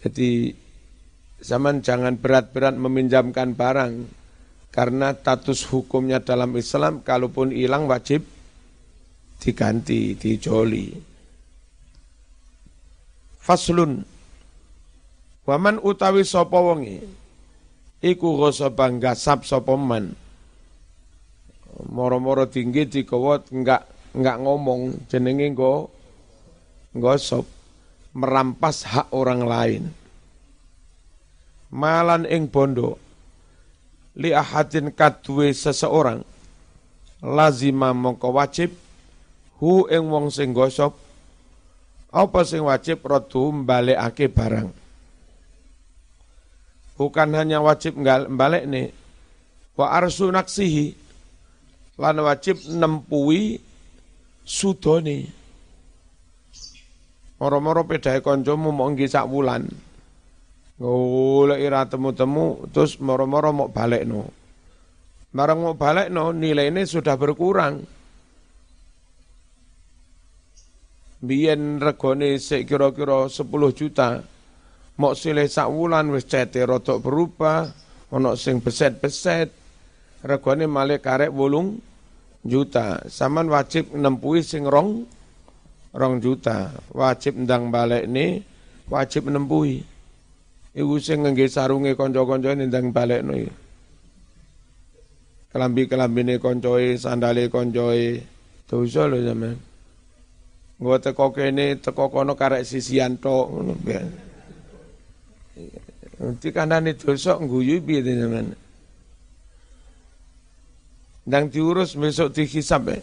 Jadi 0.02 0.52
zaman 1.40 1.86
jangan 1.86 2.18
berat-berat 2.18 2.76
meminjamkan 2.76 3.54
barang 3.54 3.94
karena 4.74 5.14
status 5.14 5.70
hukumnya 5.70 6.20
dalam 6.20 6.58
Islam 6.58 7.06
kalaupun 7.06 7.54
hilang 7.54 7.86
wajib 7.86 8.26
diganti, 9.40 10.18
dijoli. 10.18 10.92
Faslun 13.40 14.20
Waman 15.50 15.82
utawi 15.82 16.22
sapa 16.22 16.62
wonge 16.62 17.02
iku 18.06 18.38
ghasabang 18.38 19.02
gasap 19.02 19.50
sapa 19.50 19.74
man. 19.74 20.14
Moro-moro 21.90 22.46
tinggi 22.46 22.86
dikawa 22.86 23.42
enggak 23.50 23.82
enggak 24.16 24.38
ngomong 24.42 25.10
jenenge 25.10 25.54
nggo 25.54 25.90
gosop 26.98 27.46
merampas 28.18 28.86
hak 28.86 29.14
orang 29.14 29.42
lain. 29.46 29.84
Malan 31.70 32.26
ing 32.26 32.50
bondo 32.50 32.98
li 34.18 34.34
ahadin 34.34 34.90
kadwe 34.92 35.54
seseorang 35.54 36.26
lazima 37.22 37.94
mongko 37.94 38.34
wajib 38.34 38.74
hu 39.62 39.86
ing 39.92 40.08
wong 40.10 40.34
sing 40.34 40.56
gosop 40.56 40.96
apa 42.10 42.40
sing 42.42 42.66
wajib 42.66 43.06
rodu 43.06 43.54
mbalekake 43.54 44.32
barang 44.34 44.74
bukan 46.98 47.30
hanya 47.38 47.62
wajib 47.62 47.96
balik 48.34 48.66
nih 48.66 48.90
wa 49.78 49.94
arsu 49.94 50.32
naksihi 50.34 50.98
lan 52.02 52.18
wajib 52.24 52.60
nempui 52.66 53.62
sudone 54.50 55.30
moro-moro 57.38 57.86
pedhae 57.86 58.26
kancamu 58.26 58.74
mau 58.74 58.90
nggih 58.90 59.08
sak 59.08 59.30
wulan. 59.30 59.70
Golek 60.80 61.60
ira 61.60 61.86
temu-temu 61.86 62.66
terus 62.74 62.98
moro-moro 62.98 63.52
mau 63.54 63.70
balik 63.70 64.04
no 64.10 64.32
barang 65.30 66.10
no 66.10 66.34
nilai 66.34 66.74
ini 66.74 66.84
sudah 66.84 67.14
berkurang. 67.16 67.86
Biyen 71.20 71.84
regone 71.84 72.40
sik 72.40 72.64
kira-kira 72.66 73.28
10 73.28 73.44
juta 73.76 74.24
Mok 75.00 75.16
silih 75.16 75.48
sak 75.48 75.72
wulan 75.72 76.12
wis 76.12 76.28
cete 76.28 76.60
rotok 76.68 77.00
berubah, 77.00 77.72
ono 78.12 78.36
sing 78.36 78.60
beset-beset. 78.60 79.48
Regane 80.20 80.68
malih 80.68 81.00
karek 81.00 81.32
wolung 81.32 81.80
juta. 82.46 83.04
Saman 83.10 83.48
wajib 83.52 83.92
nempui 83.96 84.44
sing 84.44 84.68
rong 84.68 85.08
rong 85.96 86.22
juta. 86.22 86.72
Wajib 86.94 87.36
ndang 87.40 87.74
balik 87.74 88.08
ini, 88.08 88.44
wajib 88.88 89.28
nempui. 89.28 89.84
Iku 90.76 90.96
sing 91.02 91.26
ngengge 91.26 91.50
sarunge 91.50 91.98
kanca-kanca 91.98 92.54
ndang 92.56 92.94
balik 92.94 93.22
no. 93.26 93.34
Kelambi-kelambine 95.50 96.38
koncoe, 96.38 96.94
sandale 96.94 97.50
koncoe. 97.50 98.22
Dosa 98.70 99.10
lho 99.10 99.18
sampean. 99.26 99.58
Nggo 100.80 100.96
teko 101.02 101.34
kene, 101.34 101.82
teko 101.82 102.08
kono 102.14 102.38
karek 102.38 102.64
sisian 102.64 103.18
tok 103.18 103.46
ngono 103.52 103.74
Dikandani 106.20 106.94
dosa 107.00 107.40
ngguyu 107.40 107.80
piye 107.82 108.04
teman. 108.04 108.52
Ndang 111.30 111.54
diurus 111.54 111.94
besok 111.94 112.34
dihisab 112.34 112.90
ya. 112.90 112.98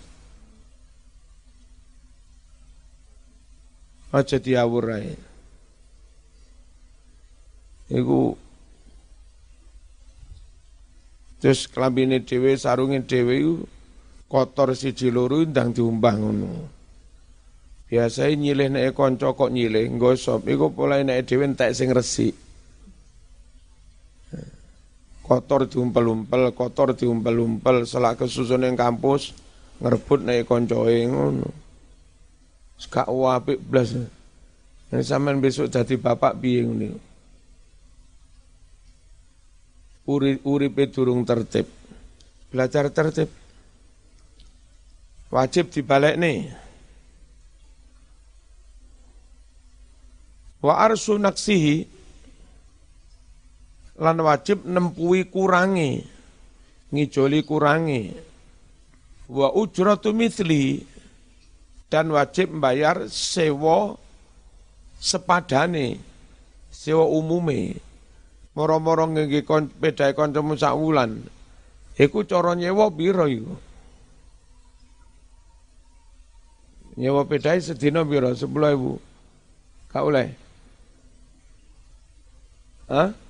Aja 4.10 4.42
diawur 4.42 4.98
ae. 4.98 5.14
Iku 7.86 8.34
terus 11.38 11.70
kelambine 11.70 12.18
dhewe 12.26 12.58
sarunge 12.58 13.06
dhewe 13.06 13.62
kotor 14.26 14.74
siji 14.74 15.14
loro 15.14 15.46
ndang 15.46 15.70
diumbah 15.70 16.18
ngono. 16.18 16.50
Biasane 17.86 18.34
nyilih 18.34 18.74
nek 18.74 18.90
kanca 18.98 19.30
kok 19.38 19.54
nyilih 19.54 19.86
nggosop 19.94 20.50
iku 20.50 20.74
pola 20.74 20.98
nek 20.98 21.30
dhewe 21.30 21.46
entek 21.46 21.70
sing 21.78 21.94
resik 21.94 22.34
kotor 25.26 25.66
diumpel-umpel, 25.66 26.54
kotor 26.54 26.94
diumpel-umpel, 26.94 27.82
selak 27.82 28.22
kesusun 28.22 28.62
yang 28.62 28.78
kampus, 28.78 29.34
ngerebut 29.82 30.22
naik 30.22 30.46
koncoe 30.46 30.94
ngono. 31.10 31.50
Sekak 32.78 33.10
apik 33.10 33.58
blas. 33.58 33.98
Nek 34.86 35.02
sampean 35.02 35.42
besok 35.42 35.66
jadi 35.66 35.98
bapak 35.98 36.38
piye 36.38 36.62
ngene. 36.62 36.88
Uri 40.06 40.38
uripe 40.46 40.86
durung 40.86 41.26
tertib. 41.26 41.66
Belajar 42.54 42.86
tertib. 42.94 43.26
Wajib 45.34 45.74
dibalik 45.74 46.14
nih. 46.14 46.54
Wa 50.62 50.86
arsu 50.86 51.18
naksihi 51.18 51.95
lan 53.96 54.16
wajib 54.20 54.64
nempui 54.68 55.28
kurangi. 55.28 56.04
Ngijoli 56.92 57.40
kurangi. 57.42 58.12
Wa 59.28 59.52
ujratu 59.52 60.12
mithli. 60.12 60.84
Dan 61.86 62.10
wajib 62.10 62.50
membayar 62.50 63.06
sewa 63.08 63.94
sepadane 65.00 66.00
sewa 66.72 67.06
umume. 67.06 67.78
Moro-moro 68.56 69.04
ngengge 69.12 69.44
kon 69.44 69.68
pedae 69.68 70.16
kancamu 70.16 70.56
sak 70.56 70.74
wulan. 70.74 71.20
Iku 71.96 72.24
cara 72.24 72.56
nyewa 72.56 72.88
pira 72.92 73.28
iku? 73.28 73.56
Nyewa 76.96 77.24
pedae 77.28 77.60
sedina 77.60 78.00
pira 78.04 78.32
10.000 78.32 78.48
gak 79.92 80.04
oleh? 80.04 80.28
Hah? 82.88 83.25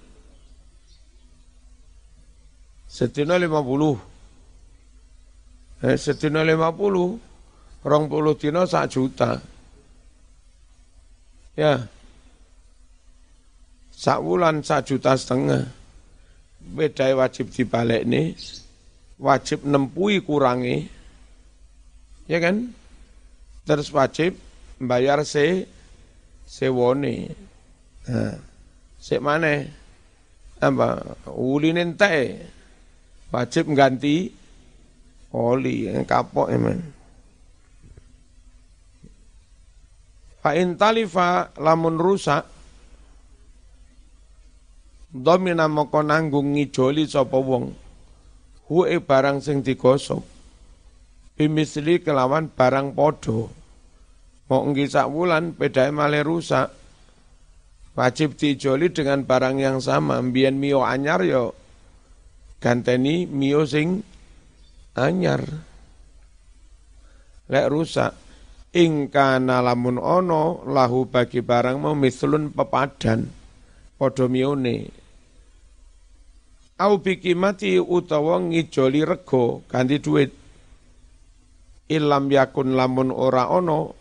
Lima 3.36 3.60
puluh. 3.60 3.96
Eh, 5.82 5.96
sedina 6.00 6.40
lima 6.46 6.72
puluh. 6.72 7.18
Rong 7.86 8.06
puluh 8.08 8.34
dina 8.34 8.66
sak 8.66 8.90
juta. 8.90 9.38
Ya. 11.54 11.86
Sak 13.92 14.18
wulan 14.22 14.64
sak 14.64 14.88
juta 14.88 15.14
setengah. 15.14 15.66
Bedai 16.66 17.14
wajib 17.14 17.52
dibalik 17.52 18.02
nih. 18.08 18.34
Wajib 19.22 19.62
nempui 19.62 20.24
kurangi. 20.24 20.88
Ya 22.26 22.42
kan? 22.42 22.74
Terus 23.62 23.92
wajib 23.94 24.34
bayar 24.82 25.22
se 25.22 25.66
sewone. 26.46 27.30
Nah, 28.06 28.34
sek 28.98 29.22
mana? 29.22 29.62
Apa? 30.58 31.18
Ulin 31.30 31.78
entek 31.78 32.55
wajib 33.34 33.70
ganti 33.74 34.30
oli 35.34 35.90
yang 35.90 36.06
kapok 36.06 36.48
emen. 36.50 36.78
Fa 40.40 40.54
in 40.54 40.78
talifa 40.78 41.50
lamun 41.58 41.98
rusak 41.98 42.46
domina 45.10 45.66
moko 45.66 46.04
nanggung 46.04 46.54
ngijoli 46.54 47.08
sapa 47.08 47.40
wong 47.40 47.72
hu 48.68 48.78
e 48.84 49.00
barang 49.00 49.40
sing 49.40 49.64
digosok 49.64 50.22
bimisli 51.36 52.04
kelawan 52.04 52.52
barang 52.52 52.92
podo 52.92 53.48
mau 54.46 54.62
nggi 54.66 54.86
sak 54.86 55.08
wulan 55.10 55.56
pedae 55.56 55.90
male 55.90 56.20
rusak 56.22 56.70
wajib 57.96 58.36
dijoli 58.36 58.92
dengan 58.92 59.24
barang 59.24 59.56
yang 59.56 59.78
sama 59.80 60.20
mbiyen 60.20 60.60
mio 60.60 60.84
anyar 60.84 61.24
yo 61.24 61.56
ganteni 62.66 63.30
mio 63.30 63.62
sing 63.62 64.02
anyar. 64.98 65.46
Lek 67.46 67.70
rusak 67.70 68.10
ingkana 68.74 69.62
lamun 69.62 70.02
ono 70.02 70.66
lahu 70.66 71.06
bagi 71.06 71.46
barang 71.46 71.78
mau 71.78 71.94
mislun 71.94 72.50
pepadan 72.50 73.30
padha 73.94 74.26
mione. 74.26 74.90
Au 76.82 76.98
bikimati 76.98 77.78
utawa 77.78 78.42
ngijoli 78.50 79.06
rego 79.06 79.62
ganti 79.70 80.02
duit. 80.02 80.34
Ilam 81.86 82.26
yakun 82.34 82.74
lamun 82.74 83.14
ora 83.14 83.46
ono 83.46 83.94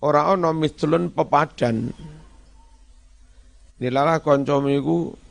ora 0.00 0.32
ono 0.32 0.56
mislun 0.56 1.12
pepadan. 1.12 1.92
Nilalah 3.76 4.24
konco 4.24 4.56
miku 4.64 5.27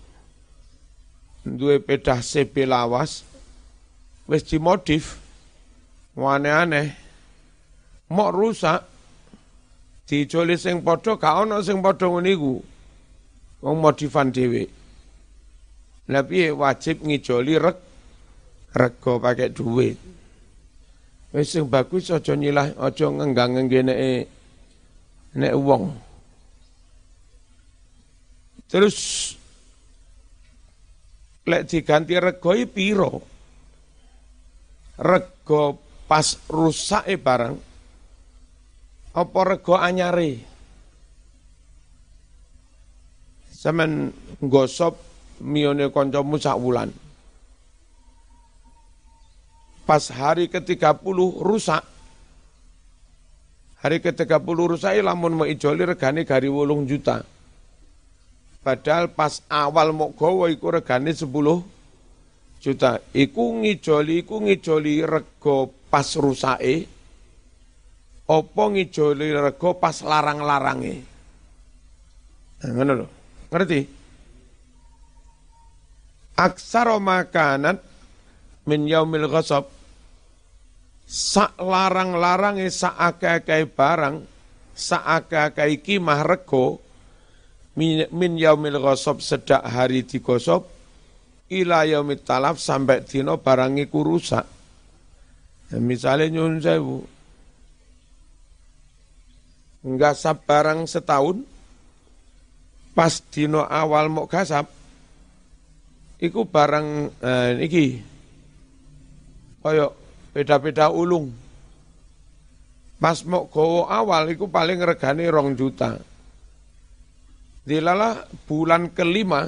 duwe 1.56 1.80
pedah 1.80 2.20
CP 2.20 2.68
lawas 2.68 3.24
wis 4.28 4.44
dimodif 4.44 5.24
aneh-aneh 6.20 7.08
Mok 8.08 8.32
rusak 8.32 8.88
dijoli 10.08 10.56
sing 10.56 10.80
padha 10.80 11.20
gak 11.20 11.44
ana 11.44 11.60
sing 11.60 11.84
padha 11.84 12.08
ngene 12.08 12.32
iku. 12.32 12.56
Wong 13.60 13.78
modifan 13.84 14.32
dhewe. 14.32 14.64
Lah 16.08 16.24
piye 16.24 16.56
wajib 16.56 17.04
ngijoli 17.04 17.60
reg 17.60 17.78
rego 18.72 19.20
pakai 19.20 19.52
duit. 19.52 20.00
Wis 21.36 21.52
sing 21.52 21.68
bagus 21.68 22.08
aja 22.08 22.32
nyilah 22.32 22.72
aja 22.80 23.12
ngenggang 23.12 23.60
nggene 23.68 24.24
nek 25.36 25.54
wong. 25.60 25.92
Terus 28.72 29.36
lek 31.48 31.64
diganti 31.66 32.20
rego 32.20 32.52
piro? 32.68 33.12
Rego 35.00 35.80
pas 36.08 36.28
rusak 36.52 37.08
barang 37.24 37.56
apa 39.18 39.40
rego 39.48 39.74
anyare? 39.74 40.46
Sampeyan 43.50 44.14
gosop 44.46 45.02
mione 45.42 45.90
kancamu 45.90 46.38
sak 46.38 46.62
wulan. 46.62 46.94
Pas 49.88 50.04
hari 50.14 50.52
ke-30 50.52 51.02
rusak. 51.42 51.82
Hari 53.82 53.98
ke-30 54.04 54.46
rusak 54.46 54.94
lamun 55.02 55.34
mau 55.42 55.48
ijoli 55.48 55.88
regane 55.88 56.22
gari 56.22 56.52
wolung 56.52 56.86
juta. 56.86 57.26
Padahal 58.68 59.16
pas 59.16 59.40
awal 59.48 59.96
mau 59.96 60.12
gawa 60.12 60.52
iku 60.52 60.76
regane 60.76 61.16
10 61.16 61.24
juta. 62.60 63.00
Iku 63.16 63.64
ngijoli, 63.64 64.28
iku 64.28 64.44
ngijoli 64.44 65.08
rego 65.08 65.72
pas 65.88 66.12
rusake 66.20 66.84
apa 68.28 68.64
ngijoli 68.68 69.32
rego 69.32 69.80
pas 69.80 70.04
larang-larange. 70.04 71.00
Nah, 72.60 72.70
ngono 72.76 72.92
lho. 72.92 73.08
Ngerti? 73.56 73.80
Aksara 76.36 77.00
makanat 77.00 77.80
min 78.68 78.84
yaumil 78.84 79.32
ghasab 79.32 79.64
sak 81.08 81.56
larang-larange 81.56 82.68
sak 82.68 83.00
akeh 83.00 83.64
barang 83.64 84.28
sak 84.76 85.24
akeh 85.24 85.80
kimah 85.80 86.28
rego 86.28 86.84
min, 87.78 88.32
yaumil 88.36 88.82
ghasab 88.82 89.22
sedak 89.22 89.62
hari 89.62 90.02
digosop 90.02 90.66
ila 91.54 91.86
yaumit 91.88 92.26
talaf 92.26 92.60
sampai 92.60 93.06
dino 93.06 93.40
barang 93.40 93.80
iku 93.80 94.04
rusak. 94.04 94.46
Ya, 95.68 95.78
misalnya 95.84 96.32
nyun 96.32 96.64
sewu, 96.64 97.04
nggasap 99.84 100.48
barang 100.48 100.88
setahun, 100.88 101.44
pas 102.96 103.14
dino 103.32 103.68
awal 103.68 104.08
mau 104.08 104.28
gasap, 104.32 104.72
iku 106.24 106.48
barang 106.48 106.88
eh, 107.20 107.52
iki 107.68 107.86
koyo 109.60 109.92
beda-beda 110.32 110.88
ulung. 110.90 111.30
Pas 112.98 113.22
mau 113.30 113.46
gowo 113.46 113.86
awal 113.86 114.34
iku 114.34 114.50
paling 114.50 114.82
regane 114.82 115.30
rong 115.30 115.54
juta. 115.54 116.17
Dilala 117.68 118.24
bulan 118.48 118.96
kelima 118.96 119.44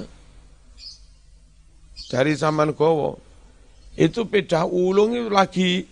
dari 2.12 2.36
zaman 2.36 2.76
gowo. 2.76 3.16
Itu 3.96 4.28
beda 4.28 4.68
ulung 4.68 5.16
itu 5.16 5.32
lagi 5.32 5.88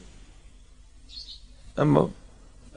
apa, 1.80 2.04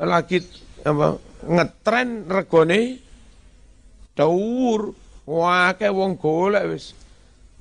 lagi 0.07 0.38
apa, 0.86 1.18
ngetren 1.51 2.30
regone 2.30 3.03
dawur 4.14 4.94
kayak 5.26 5.94
wong 5.98 6.14
golek 6.14 6.70
wis 6.70 6.94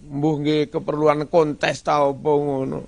mbuh 0.05 0.69
keperluan 0.69 1.25
kontes 1.25 1.81
ta 1.81 2.05
apa 2.05 2.31
ngono. 2.37 2.85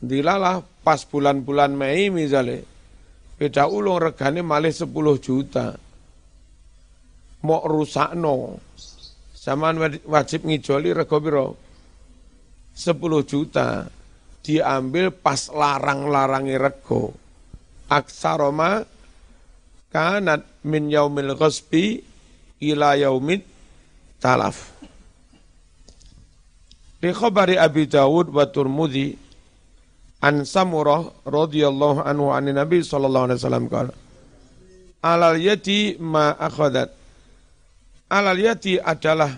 Dilalah 0.00 0.64
pas 0.80 1.04
bulan-bulan 1.04 1.76
Mei 1.76 2.08
misalnya 2.08 2.64
beda 3.36 3.68
ulung 3.68 4.00
regane 4.00 4.40
malih 4.40 4.72
10 4.72 4.88
juta 5.20 5.83
mau 7.44 7.60
rusakno 7.68 8.56
zaman 9.36 10.00
wajib 10.08 10.48
ngijoli 10.48 10.96
rego 10.96 11.20
piro 11.20 11.46
10 12.72 12.96
juta 13.28 13.86
diambil 14.40 15.12
pas 15.12 15.52
larang-larangi 15.52 16.56
rego 16.56 17.12
aksaroma 17.92 18.82
kanat 19.92 20.42
min 20.66 20.90
yaumil 20.90 21.38
ghasbi 21.38 22.02
ila 22.64 22.98
yaumid 22.98 23.46
talaf. 24.18 24.72
Di 26.98 27.12
khabari 27.12 27.60
Abi 27.60 27.84
Dawud 27.84 28.32
wa 28.32 28.48
Turmudi 28.48 29.12
an 30.24 30.48
Samurah 30.48 31.04
radhiyallahu 31.28 32.00
anhu 32.00 32.32
an 32.32 32.48
Nabi 32.48 32.80
sallallahu 32.80 33.28
alaihi 33.28 33.38
wasallam 33.44 33.68
kala 33.68 33.92
Alal 35.04 35.36
yati 35.36 36.00
ma 36.00 36.32
akhadat. 36.32 37.03
Alal 38.14 38.38
yati 38.38 38.78
adalah 38.78 39.34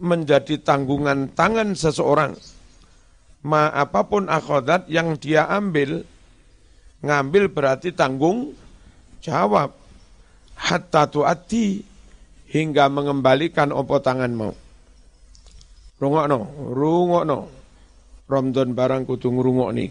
menjadi 0.00 0.56
tanggungan 0.56 1.36
tangan 1.36 1.76
seseorang. 1.76 2.32
Ma 3.44 3.68
apa 3.68 4.08
pun 4.08 4.24
akhadat 4.24 4.88
yang 4.88 5.20
dia 5.20 5.44
ambil, 5.44 6.00
ngambil 7.04 7.52
berarti 7.52 7.92
tanggung 7.92 8.56
Jawab. 9.18 9.74
Hatta 10.58 11.06
tuati 11.06 11.82
hingga 12.50 12.90
mengembalikan 12.90 13.70
opo 13.70 14.02
tanganmu. 14.02 14.50
Rungokno, 15.98 16.38
rungokno. 16.74 17.38
Romdon 18.28 18.76
barang 18.76 19.08
kudu 19.08 19.28
ngrungok 19.32 19.70
nih. 19.72 19.90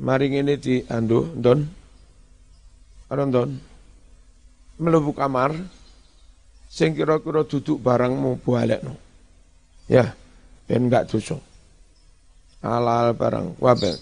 Mari 0.00 0.26
ini 0.32 0.54
di 0.56 0.80
andu, 0.88 1.28
don. 1.36 1.60
Romdon. 3.10 3.50
Melebu 4.76 5.12
kamar. 5.16 5.56
Sing 6.76 6.92
kira-kira 6.92 7.40
duduk 7.40 7.80
barangmu 7.80 8.36
balik 8.44 8.84
no. 8.84 9.00
Ya, 9.88 10.12
ben 10.68 10.92
enggak 10.92 11.08
dosa. 11.08 11.40
Halal 12.60 13.16
barang, 13.16 13.56
wabel. 13.56 13.96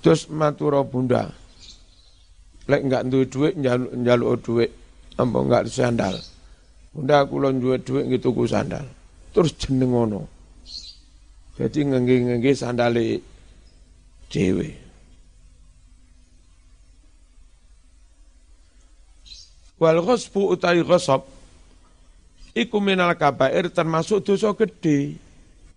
Terus 0.00 0.32
maturo 0.32 0.88
bunda. 0.88 1.28
Lek 2.64 2.80
enggak 2.80 3.12
duwe 3.12 3.28
duit 3.28 3.52
njaluk 3.60 3.92
njaluk 3.92 4.32
duit. 4.40 4.70
Apa 5.20 5.36
enggak 5.36 5.68
sandal. 5.68 6.16
Bunda 6.96 7.28
kula 7.28 7.52
duwe 7.52 7.76
duit 7.84 8.08
gitu 8.08 8.32
ku 8.32 8.48
sandal. 8.48 8.88
Terus 9.36 9.52
jeneng 9.60 9.92
ngono. 9.92 10.20
Jadi 11.60 11.92
ngengge-ngengge 11.92 12.56
sandale 12.56 13.20
dhewe. 14.32 14.72
Wal 19.76 20.00
ghasbu 20.00 20.56
utai 20.56 20.80
ghasab 20.80 21.33
iku 22.54 22.78
minal 22.78 23.12
kabair 23.18 23.68
termasuk 23.68 24.22
dosa 24.22 24.54
gede 24.54 25.18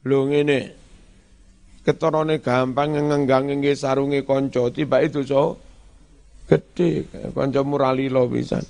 lho 0.06 0.30
ngene 0.30 0.72
ketorone 1.84 2.40
gampang 2.40 2.96
ngenggang 2.96 3.50
ngengge 3.50 3.74
sarunge 3.76 4.24
kanca 4.24 4.70
tiba 4.72 5.02
itu 5.04 5.26
so 5.26 5.68
Gede, 6.48 7.04
kanca 7.36 7.60
murali 7.60 8.08
lo 8.08 8.24
pisan. 8.32 8.64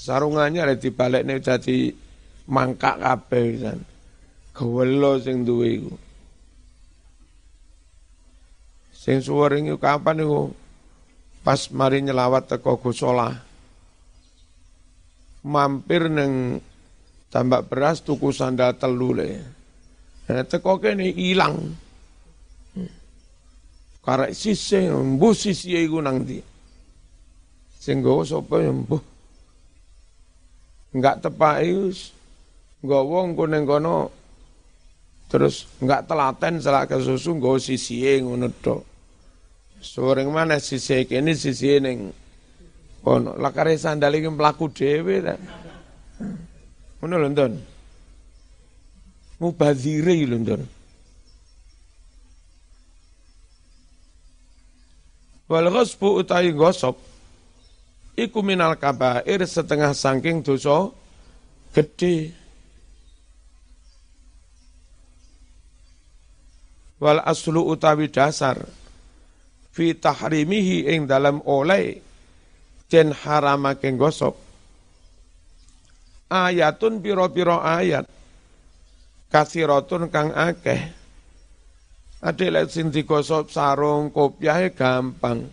Sarungannya 0.00 0.64
ada 0.64 0.74
nih 0.80 1.44
jadi 1.44 1.92
mangkak 2.48 2.96
kabeh 3.04 3.44
pisan. 3.52 3.78
Gewelo 4.56 5.20
sing 5.20 5.44
duwe 5.44 5.76
iku. 5.76 5.94
Sing 8.96 9.20
suwering 9.20 9.68
iku 9.68 9.76
kapan 9.76 10.24
iku? 10.24 10.56
Pas 11.44 11.68
mari 11.68 12.00
nyelawat 12.00 12.48
teko 12.48 12.80
Gusola. 12.80 13.28
Mampir 15.44 16.08
neng 16.08 16.64
tambak 17.30 17.70
beras 17.70 18.02
tuku 18.02 18.34
sandal 18.34 18.74
telu 18.74 19.14
le. 19.14 19.28
Nah, 20.26 20.42
teko 20.46 20.82
kene 20.82 21.10
ilang. 21.10 21.74
Karek 24.00 24.34
sisih, 24.34 24.90
mbuh 24.90 25.34
sisih 25.34 25.86
iku 25.86 26.02
nang 26.02 26.26
ndi. 26.26 26.42
Sing 27.78 28.02
nggawa 28.02 28.22
sapa 28.26 28.60
ya 28.60 28.72
mbuh. 28.74 29.02
Enggak 30.90 31.22
tepake 31.22 31.70
wis 31.70 32.10
nggawa 32.82 33.30
engko 33.30 33.44
ning 33.46 33.62
kono 33.62 34.10
terus 35.30 35.70
enggak 35.78 36.10
telaten 36.10 36.58
selak 36.58 36.90
ke 36.90 36.96
susu 36.98 37.38
nggawa 37.38 37.62
sisihe 37.62 38.24
ngono 38.24 38.50
tok. 38.60 38.82
Soreng 39.80 40.28
mana 40.34 40.58
sisi 40.58 41.06
kene 41.06 41.36
sisi 41.36 41.78
ning 41.78 42.10
kono. 43.04 43.36
Lakare 43.38 43.76
sandal 43.78 44.16
iki 44.18 44.28
mlaku 44.32 44.72
dhewe 44.72 45.16
ta. 45.22 45.34
Ngono 47.00 47.16
lho, 47.16 47.28
Ndon. 47.32 47.52
Mubadzire 49.40 50.14
lho, 50.28 50.36
Ndon. 50.36 50.62
Wal 55.50 55.66
ghasbu 55.66 56.22
utawi 56.22 56.54
gosok 56.54 56.94
iku 58.14 58.38
minal 58.38 58.78
kabair 58.78 59.42
setengah 59.42 59.90
saking 59.98 60.46
dosa 60.46 60.94
gede. 61.74 62.30
Wal 67.02 67.18
aslu 67.26 67.66
utawi 67.66 68.06
dasar 68.12 68.62
fi 69.74 69.96
tahrimihi 69.96 70.86
ing 70.86 71.10
dalam 71.10 71.42
oleh 71.42 71.98
den 72.86 73.10
haramake 73.10 73.90
gosok 73.98 74.49
ayatun 76.30 77.02
piro-piro 77.02 77.58
ayat 77.58 78.06
kasiratun 79.28 80.08
kang 80.08 80.30
akeh 80.30 81.00
Ade 82.20 82.52
lek 82.52 82.68
sing 82.68 82.92
digosok 82.92 83.48
sarung 83.48 84.12
kopiah 84.12 84.68
gampang. 84.76 85.48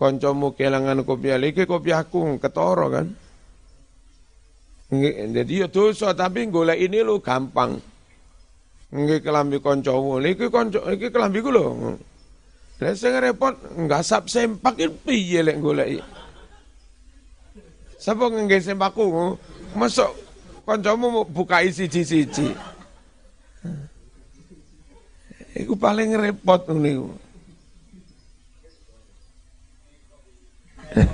Kancamu 0.00 0.56
kelangan 0.56 1.04
kopiah 1.04 1.36
iki 1.36 1.68
kopiahku 1.68 2.40
ketara 2.40 2.86
kan. 2.88 3.06
Jadi 5.36 5.60
ya 5.60 5.68
dosa 5.68 6.16
tapi 6.16 6.48
golek 6.48 6.80
ini 6.80 7.04
lu 7.04 7.20
gampang. 7.20 7.76
Nggih 8.88 9.20
kelambi 9.20 9.60
kancamu, 9.60 10.16
iki 10.24 10.48
kanca 10.48 10.80
iki 10.88 11.12
kelambiku 11.12 11.52
lho. 11.52 12.00
Lah 12.80 12.92
sing 12.96 13.12
repot 13.20 13.52
ngasap 13.76 14.32
sempak 14.32 14.80
piye 15.04 15.44
lek 15.44 15.60
golek. 15.60 16.00
Sapa 18.00 18.32
ngengge 18.32 18.64
sempakku? 18.64 19.36
Masuk 19.76 20.16
kancamu 20.64 21.28
buka 21.28 21.60
isi 21.60 21.84
siji-siji. 21.84 22.56
Iku 25.56 25.76
paling 25.76 26.16
repot 26.16 26.64
niku. 26.72 27.12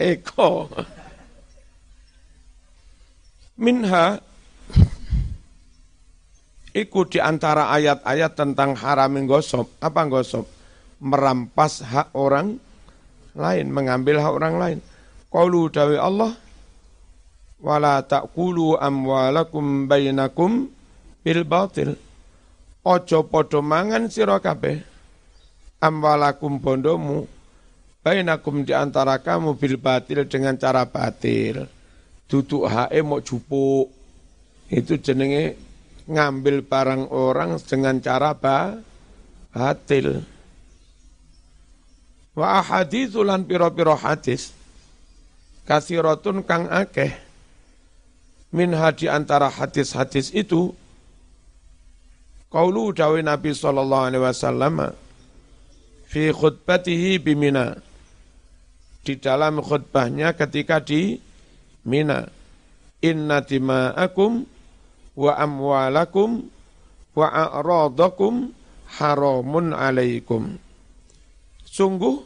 Eko. 0.00 0.72
Minha 3.58 4.24
Iku 6.78 7.10
di 7.10 7.18
antara 7.18 7.74
ayat-ayat 7.74 8.38
tentang 8.38 8.78
haram 8.78 9.10
gosop. 9.26 9.66
Apa 9.82 10.06
gosop? 10.06 10.46
Merampas 11.02 11.82
hak 11.82 12.14
orang 12.14 12.54
lain, 13.34 13.66
mengambil 13.72 14.22
hak 14.22 14.30
orang 14.30 14.54
lain. 14.62 14.78
Qaulu 15.26 15.66
dawi 15.74 15.98
Allah, 15.98 16.38
wala 17.58 18.02
ta'kulu 18.06 18.78
amwalakum 18.78 19.90
bainakum 19.90 20.70
bil 21.22 21.42
batil. 21.42 21.98
Ojo 22.86 23.18
podo 23.26 23.60
mangan 23.60 24.08
sira 24.08 24.38
kabeh. 24.40 24.80
Amwalakum 25.78 26.58
bondomu 26.58 27.28
bainakum 28.02 28.66
di 28.66 28.74
antara 28.74 29.20
kamu 29.20 29.58
bil 29.58 29.76
batil 29.78 30.26
dengan 30.26 30.56
cara 30.56 30.86
batil. 30.88 31.68
Duduk 32.28 32.66
hae 32.66 33.00
mau 33.02 33.22
jupuk. 33.22 33.92
Itu 34.68 35.00
jenenge 35.00 35.56
ngambil 36.08 36.60
barang 36.64 37.08
orang 37.08 37.56
dengan 37.64 38.00
cara 38.04 38.36
ba, 38.36 38.76
batil. 39.52 40.24
Wa 42.36 42.60
ahaditsulan 42.60 43.48
piro-piro 43.48 43.96
hadis. 43.96 44.52
Kasiratun 45.64 46.44
kang 46.48 46.68
akeh 46.68 47.27
min 48.54 48.72
di 48.96 49.06
antara 49.08 49.52
hadis-hadis 49.52 50.32
itu 50.32 50.72
Qaulu 52.48 52.96
dawi 52.96 53.20
Nabi 53.20 53.52
sallallahu 53.52 54.06
alaihi 54.08 54.24
wasallam 54.24 54.96
fi 56.08 56.32
khutbatihi 56.32 57.20
bimina 57.20 57.76
di 59.04 59.20
dalam 59.20 59.60
khutbahnya 59.60 60.32
ketika 60.32 60.80
di 60.80 61.20
Mina 61.88 62.28
inna 63.00 63.40
dima'akum 63.40 64.44
wa 65.16 65.32
amwalakum 65.40 66.48
wa 67.16 67.26
a'radakum 67.32 68.52
haramun 68.98 69.72
alaikum. 69.72 70.60
Sungguh 71.64 72.20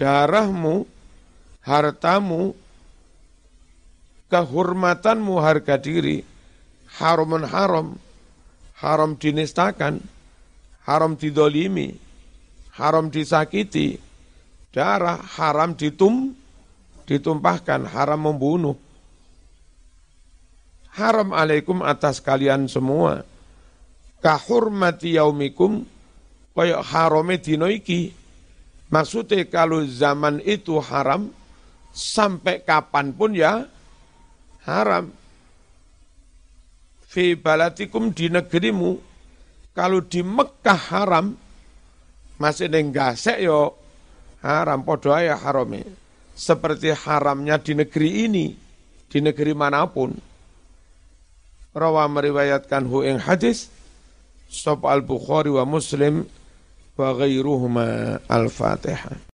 darahmu 0.00 0.88
hartamu 1.60 2.56
kehormatanmu 4.30 5.34
harga 5.42 5.76
diri 5.76 6.22
haramun 7.02 7.42
haram 7.44 7.98
haram 8.80 9.14
dinistakan, 9.14 10.00
haram 10.88 11.14
didolimi, 11.14 11.94
haram 12.74 13.12
disakiti, 13.12 14.00
darah 14.72 15.20
haram 15.20 15.76
ditum, 15.76 16.32
ditumpahkan, 17.04 17.84
haram 17.92 18.20
membunuh. 18.32 18.76
Haram 20.90 21.30
alaikum 21.30 21.86
atas 21.86 22.18
kalian 22.18 22.66
semua. 22.66 23.22
Kahurmati 24.20 25.16
yaumikum, 25.16 25.86
kaya 26.52 26.82
harame 26.82 27.40
dino 27.40 27.70
iki. 27.70 28.12
Maksudnya 28.90 29.46
kalau 29.46 29.86
zaman 29.86 30.42
itu 30.42 30.76
haram, 30.82 31.30
sampai 31.94 32.66
kapan 32.66 33.14
pun 33.14 33.32
ya 33.38 33.70
haram. 34.64 35.12
Fi 37.10 37.34
balatikum 37.34 38.14
di 38.14 38.30
negerimu 38.30 38.98
kalau 39.74 40.02
di 40.02 40.22
Mekah 40.22 40.80
haram 40.94 41.34
masih 42.38 42.70
neng 42.70 42.94
gasek 42.94 43.42
yo 43.42 43.76
haram 44.40 44.80
podo 44.86 45.12
ya 45.14 45.36
harame. 45.36 45.84
Seperti 46.32 46.96
haramnya 46.96 47.60
di 47.60 47.76
negeri 47.76 48.24
ini 48.24 48.46
di 49.10 49.18
negeri 49.20 49.52
mana 49.52 49.84
pun. 49.84 50.16
Rawa 51.76 52.08
meriwayatkan 52.08 52.88
hu 52.88 53.04
ing 53.04 53.20
hadis 53.20 53.68
sop 54.48 54.88
al 54.88 55.04
Bukhari 55.04 55.52
wa 55.52 55.62
Muslim 55.68 56.26
wa 56.96 57.08
ghairuhuma 57.14 58.18
al 58.26 58.50
Fatihah 58.50 59.20